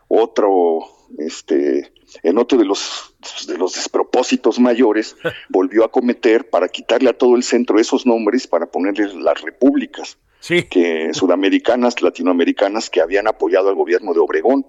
[0.09, 0.81] otro,
[1.17, 1.91] este,
[2.23, 3.15] en otro de los,
[3.47, 5.17] de los despropósitos mayores,
[5.49, 10.19] volvió a cometer para quitarle a todo el centro esos nombres para ponerles las repúblicas
[10.41, 10.65] sí.
[10.65, 14.67] que sudamericanas, latinoamericanas que habían apoyado al gobierno de Obregón.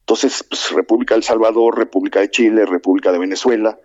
[0.00, 3.78] Entonces, pues, República del Salvador, República de Chile, República de Venezuela,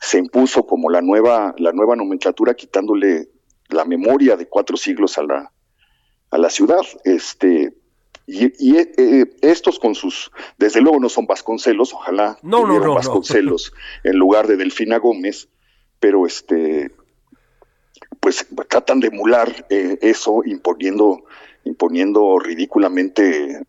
[0.00, 3.28] se impuso como la nueva, la nueva nomenclatura, quitándole
[3.68, 5.52] la memoria de cuatro siglos a la,
[6.30, 6.82] a la ciudad.
[7.04, 7.74] Este,
[8.26, 12.94] y, y eh, estos con sus, desde luego no son Vasconcelos, ojalá no, no, no,
[12.94, 13.72] Vasconcelos
[14.04, 14.10] no.
[14.10, 15.48] en lugar de Delfina Gómez,
[15.98, 16.92] pero este
[18.20, 21.24] pues tratan de emular eh, eso imponiendo
[21.64, 23.60] imponiendo ridículamente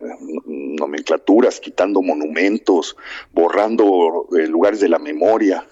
[0.46, 2.96] nomenclaturas, quitando monumentos,
[3.30, 5.66] borrando lugares de la memoria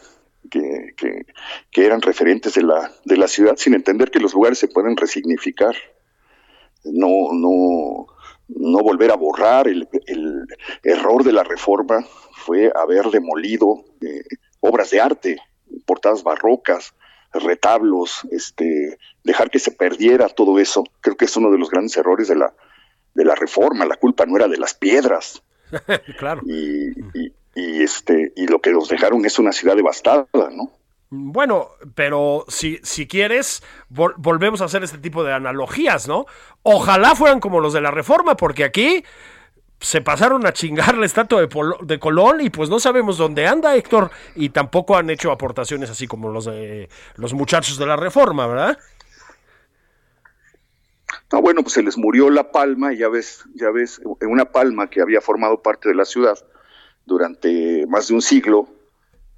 [0.51, 0.95] que,
[1.71, 4.97] que, eran referentes de la, de la ciudad, sin entender que los lugares se pueden
[4.97, 5.75] resignificar.
[6.85, 8.07] No, no,
[8.49, 9.69] no volver a borrar.
[9.69, 9.89] El,
[10.83, 14.23] error de la reforma fue haber demolido eh,
[14.61, 15.37] obras de arte,
[15.87, 16.95] portadas barrocas,
[17.33, 20.85] retablos, este, dejar que se perdiera todo eso.
[21.01, 22.55] Creo que es uno de los grandes errores de la,
[23.15, 23.85] de la reforma.
[23.85, 25.43] La culpa no era de las piedras.
[26.19, 26.43] claro.
[26.47, 26.91] Y,
[27.55, 30.73] y, este, y lo que nos dejaron es una ciudad devastada, ¿no?
[31.11, 36.27] Bueno, pero si, si quieres, volvemos a hacer este tipo de analogías, ¿no?
[36.63, 39.05] Ojalá fueran como los de la Reforma, porque aquí
[39.81, 41.49] se pasaron a chingar la estatua de,
[41.83, 46.07] de, Colón y pues no sabemos dónde anda Héctor y tampoco han hecho aportaciones así
[46.07, 48.79] como los de los muchachos de la Reforma, ¿verdad?
[51.31, 55.01] Ah, bueno, pues se les murió la palma ya ves, ya ves, una palma que
[55.01, 56.39] había formado parte de la ciudad
[57.07, 58.69] durante más de un siglo,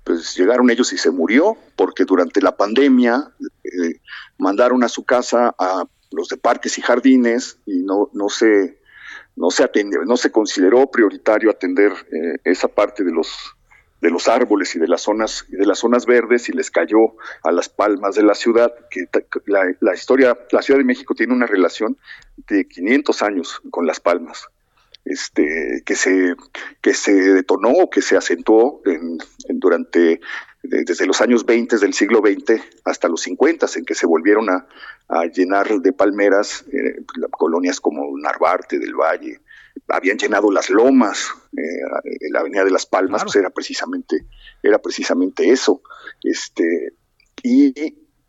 [0.05, 3.31] pues llegaron ellos y se murió, porque durante la pandemia
[3.65, 4.01] eh,
[4.39, 8.80] mandaron a su casa a los de parques y jardines y no, no se
[9.41, 13.57] no se atendió, no se consideró prioritario atender eh, esa parte de los
[14.03, 17.17] de los árboles y de las zonas y de las zonas verdes y les cayó
[17.43, 19.05] a las palmas de la ciudad que
[19.47, 21.99] la, historia la Ciudad de México tiene una relación
[22.49, 24.49] de 500 años con las palmas
[25.05, 26.35] este, que, se,
[26.81, 29.19] que se detonó, que se acentuó en,
[29.49, 30.21] durante
[30.63, 34.67] desde los años 20 del siglo XX hasta los 50, en que se volvieron a,
[35.35, 37.03] llenar de palmeras eh,
[37.33, 39.41] colonias como Narvarte del Valle,
[39.89, 44.27] habían llenado las lomas, eh, la Avenida de las Palmas, pues era precisamente,
[44.63, 45.83] era precisamente eso.
[46.23, 46.93] Este,
[47.43, 47.73] y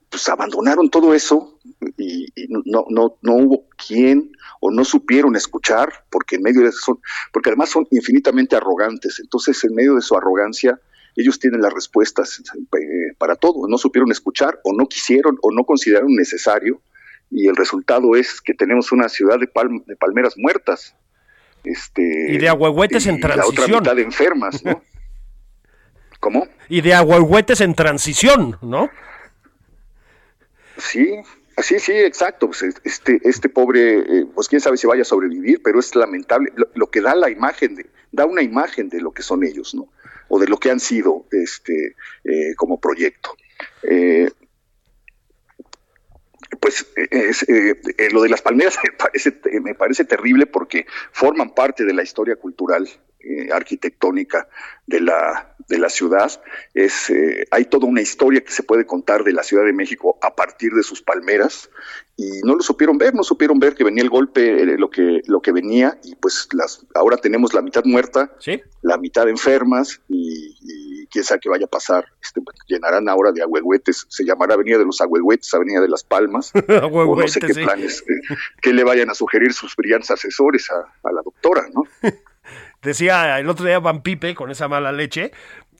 [0.09, 1.59] pues abandonaron todo eso
[1.97, 6.99] y, no, no, no hubo quien o no supieron escuchar, porque en medio de eso
[7.31, 10.79] porque además son infinitamente arrogantes, entonces en medio de su arrogancia
[11.15, 15.63] ellos tienen las respuestas eh, para todo, no supieron escuchar o no quisieron o no
[15.63, 16.81] consideraron necesario
[17.31, 19.49] y el resultado es que tenemos una ciudad de,
[19.85, 20.95] de palmeras muertas.
[21.63, 23.55] Este, y de ahuehuetes en transición.
[23.55, 24.81] La otra mitad de enfermas, ¿no?
[26.19, 26.47] ¿Cómo?
[26.69, 28.89] Y de ahuehuetes en transición, ¿no?
[30.77, 31.15] Sí,
[31.57, 32.47] sí, sí, exacto.
[32.47, 36.51] Pues este, este pobre, eh, pues quién sabe si vaya a sobrevivir, pero es lamentable
[36.75, 39.87] lo, que da la imagen de, da una imagen de lo que son ellos, ¿no?
[40.33, 43.35] O de lo que han sido, este, eh, como proyecto.
[43.83, 44.31] Eh,
[46.59, 46.85] pues
[48.11, 52.35] lo de las palmeras me parece, me parece terrible porque forman parte de la historia
[52.35, 52.89] cultural
[53.51, 54.47] arquitectónica
[54.87, 56.41] de la, de la ciudad.
[56.73, 60.17] Es, eh, hay toda una historia que se puede contar de la Ciudad de México
[60.21, 61.69] a partir de sus palmeras
[62.17, 65.21] y no lo supieron ver, no supieron ver que venía el golpe, eh, lo, que,
[65.25, 68.31] lo que venía y pues las, ahora tenemos la mitad muerta,
[68.81, 72.05] la mitad enfermas y, quién sabe qué vaya a pasar.
[72.21, 76.51] Este, llenarán ahora de agüehuetes, se llamará Avenida de los Agüehuetes, Avenida de las Palmas,
[76.83, 80.75] o no sé qué planes, eh, que le vayan a sugerir sus brillantes asesores a,
[81.07, 81.83] a la doctora, ¿no?
[82.81, 85.31] Decía el otro día Van Pipe, con esa mala leche,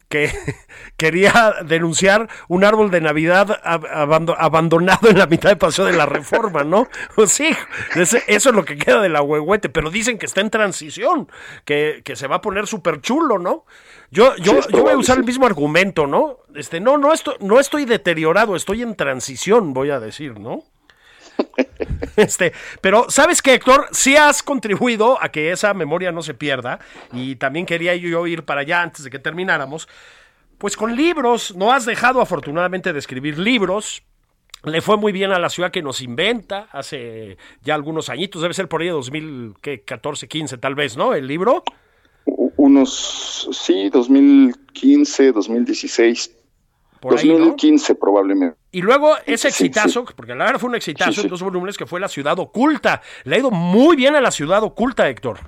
[0.07, 0.29] que
[0.97, 6.63] quería denunciar un árbol de Navidad abandonado en la mitad de Paseo de la Reforma,
[6.63, 6.87] ¿no?
[7.15, 7.49] Pues sí,
[7.95, 11.27] eso es lo que queda de la huehuete, pero dicen que está en transición,
[11.65, 13.65] que, se va a poner súper chulo, ¿no?
[14.11, 16.37] Yo, yo, yo voy a usar el mismo argumento, ¿no?
[16.53, 20.63] Este, no, no, esto, no estoy deteriorado, estoy en transición, voy a decir, ¿no?
[22.15, 26.79] Este, pero sabes que Héctor, sí has contribuido a que esa memoria no se pierda
[27.13, 29.87] y también quería yo ir para allá antes de que termináramos.
[30.57, 34.03] Pues con libros, no has dejado afortunadamente de escribir libros,
[34.63, 38.53] le fue muy bien a la ciudad que nos inventa hace ya algunos añitos, debe
[38.53, 41.15] ser por ahí de 2014, 15 tal vez, ¿no?
[41.15, 41.63] El libro.
[42.57, 46.35] Unos, sí, 2015, 2016,
[47.01, 48.57] 2015 probablemente.
[48.71, 51.99] Y luego ese exitazo, porque la verdad fue un exitazo en dos volúmenes que fue
[51.99, 53.01] La Ciudad Oculta.
[53.23, 55.39] Le ha ido muy bien a La Ciudad Oculta, Héctor.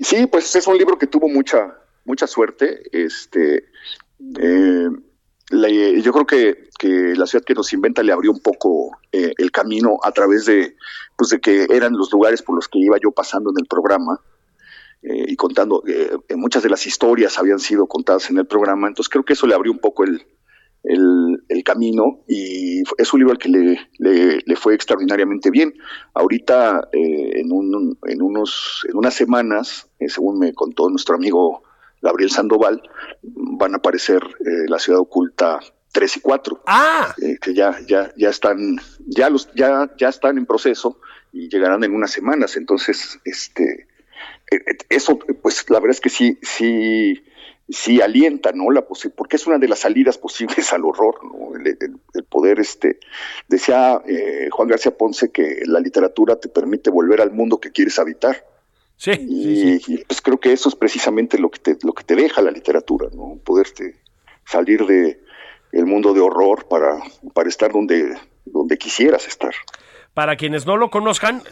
[0.00, 1.74] Sí, pues es un libro que tuvo mucha,
[2.04, 2.82] mucha suerte.
[2.90, 3.64] Este,
[4.38, 4.88] eh,
[6.02, 9.50] yo creo que, que, la ciudad que nos inventa le abrió un poco eh, el
[9.50, 10.76] camino a través de,
[11.16, 14.20] pues de que eran los lugares por los que iba yo pasando en el programa.
[15.02, 19.08] Eh, y contando, eh, muchas de las historias habían sido contadas en el programa, entonces
[19.08, 20.22] creo que eso le abrió un poco el,
[20.82, 25.72] el, camino y es un libro al que le, le, fue extraordinariamente bien.
[26.14, 31.62] Ahorita, eh, en, un, en, unos, en unas semanas, según me contó nuestro amigo
[32.02, 32.82] Gabriel Sandoval,
[33.22, 34.22] van a aparecer
[34.68, 35.60] La Ciudad Oculta
[35.92, 36.62] 3 y 4.
[36.66, 37.14] Ah.
[37.22, 38.76] Eh, que ya, ya, ya están,
[39.06, 41.00] ya los, ya, ya están en proceso
[41.32, 42.56] y llegarán en unas semanas.
[42.56, 43.89] Entonces, este, eh, eh,
[44.88, 47.22] eso, pues la verdad es que sí, sí,
[47.68, 48.70] sí alienta, ¿no?
[48.70, 48.84] La
[49.14, 51.54] porque es una de las salidas posibles al horror, ¿no?
[51.56, 52.98] El, poder, este,
[53.48, 54.00] decía
[54.50, 58.44] Juan García Ponce que la literatura te permite volver al mundo que quieres habitar.
[58.96, 62.42] Sí, y, pues creo que eso es precisamente lo que te, lo que te deja
[62.42, 63.40] la literatura, ¿no?
[63.42, 63.96] Poderte
[64.44, 65.20] salir de
[65.72, 66.98] el mundo de horror para,
[67.32, 69.54] para estar donde, donde quisieras estar.
[70.14, 71.42] Para quienes no lo conozcan,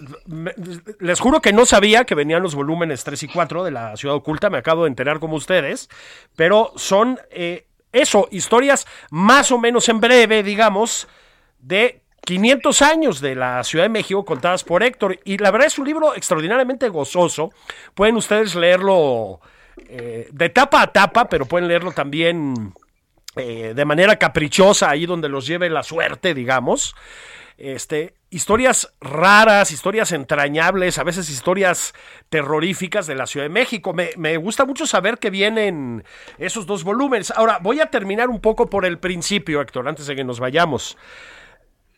[0.98, 4.16] les juro que no sabía que venían los volúmenes 3 y 4 de la Ciudad
[4.16, 5.88] Oculta, me acabo de enterar como ustedes,
[6.34, 11.06] pero son eh, eso, historias más o menos en breve, digamos,
[11.60, 15.18] de 500 años de la Ciudad de México contadas por Héctor.
[15.24, 17.50] Y la verdad es un libro extraordinariamente gozoso.
[17.94, 19.40] Pueden ustedes leerlo
[19.88, 22.74] eh, de tapa a tapa, pero pueden leerlo también
[23.36, 26.94] eh, de manera caprichosa, ahí donde los lleve la suerte, digamos.
[27.56, 31.92] Este, historias raras, historias entrañables, a veces historias
[32.28, 33.92] terroríficas de la Ciudad de México.
[33.92, 36.04] Me, me, gusta mucho saber que vienen
[36.38, 37.32] esos dos volúmenes.
[37.32, 40.96] Ahora, voy a terminar un poco por el principio, Héctor, antes de que nos vayamos.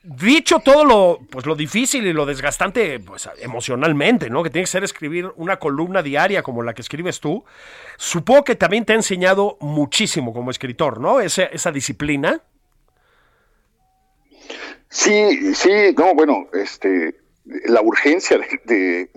[0.03, 4.43] Dicho todo lo, pues lo difícil y lo desgastante pues, emocionalmente, ¿no?
[4.43, 7.45] Que tiene que ser escribir una columna diaria como la que escribes tú,
[7.99, 11.21] supongo que también te ha enseñado muchísimo como escritor, ¿no?
[11.21, 12.41] Esa, esa disciplina.
[14.89, 19.11] Sí, sí, no, bueno, este, la urgencia de,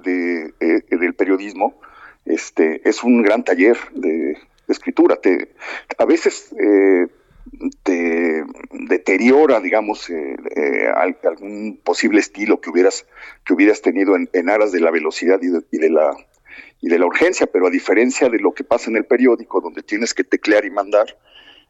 [0.89, 1.79] del periodismo
[2.25, 5.15] este, es un gran taller de, escritura.
[5.17, 5.53] Te,
[5.97, 7.07] a veces eh,
[7.83, 10.87] te deteriora, digamos, eh, eh,
[11.23, 13.05] algún posible estilo que hubieras
[13.45, 16.15] que hubieras tenido en, aras de la velocidad y de, la
[16.81, 19.83] y de la urgencia, pero a diferencia de lo que pasa en el periódico, donde
[19.83, 21.17] tienes que teclear y mandar,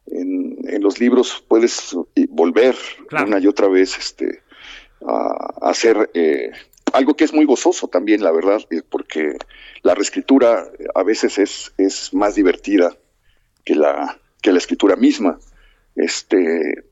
[0.07, 1.95] en, los libros puedes
[2.29, 2.75] volver
[3.11, 4.41] una y otra vez este,
[5.05, 6.51] a, hacer eh,
[6.93, 9.37] algo que es muy gozoso también, la verdad, porque
[9.81, 12.95] la reescritura a veces es, es más divertida
[13.63, 15.39] que la, que la escritura misma.
[15.95, 16.85] Este,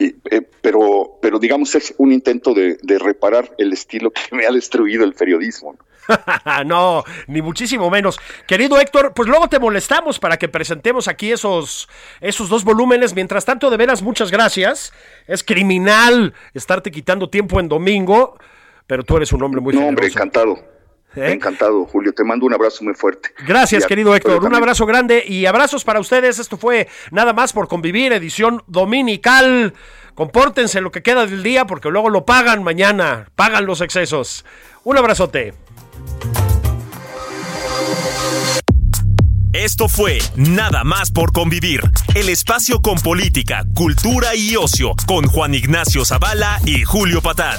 [0.00, 5.04] eh, pero, pero digamos es un intento de, reparar el estilo que me ha destruido
[5.04, 5.76] el periodismo.
[6.66, 8.18] no, ni muchísimo menos.
[8.46, 11.86] Querido Héctor, pues luego te molestamos para que presentemos aquí esos,
[12.20, 13.14] esos dos volúmenes.
[13.14, 14.92] Mientras tanto, de veras, muchas gracias.
[15.26, 18.38] Es criminal estarte quitando tiempo en domingo,
[18.86, 20.58] pero tú eres un hombre muy No, hombre, encantado.
[21.16, 21.32] ¿Eh?
[21.32, 22.12] Encantado, Julio.
[22.12, 23.30] Te mando un abrazo muy fuerte.
[23.46, 24.44] Gracias, querido Héctor.
[24.44, 26.38] Un abrazo grande y abrazos para ustedes.
[26.38, 29.74] Esto fue Nada más por convivir, edición dominical.
[30.14, 33.28] Compórtense lo que queda del día porque luego lo pagan mañana.
[33.34, 34.44] Pagan los excesos.
[34.84, 35.54] Un abrazote.
[39.52, 41.80] Esto fue Nada más por convivir,
[42.14, 47.58] el espacio con política, cultura y ocio, con Juan Ignacio Zavala y Julio Patán.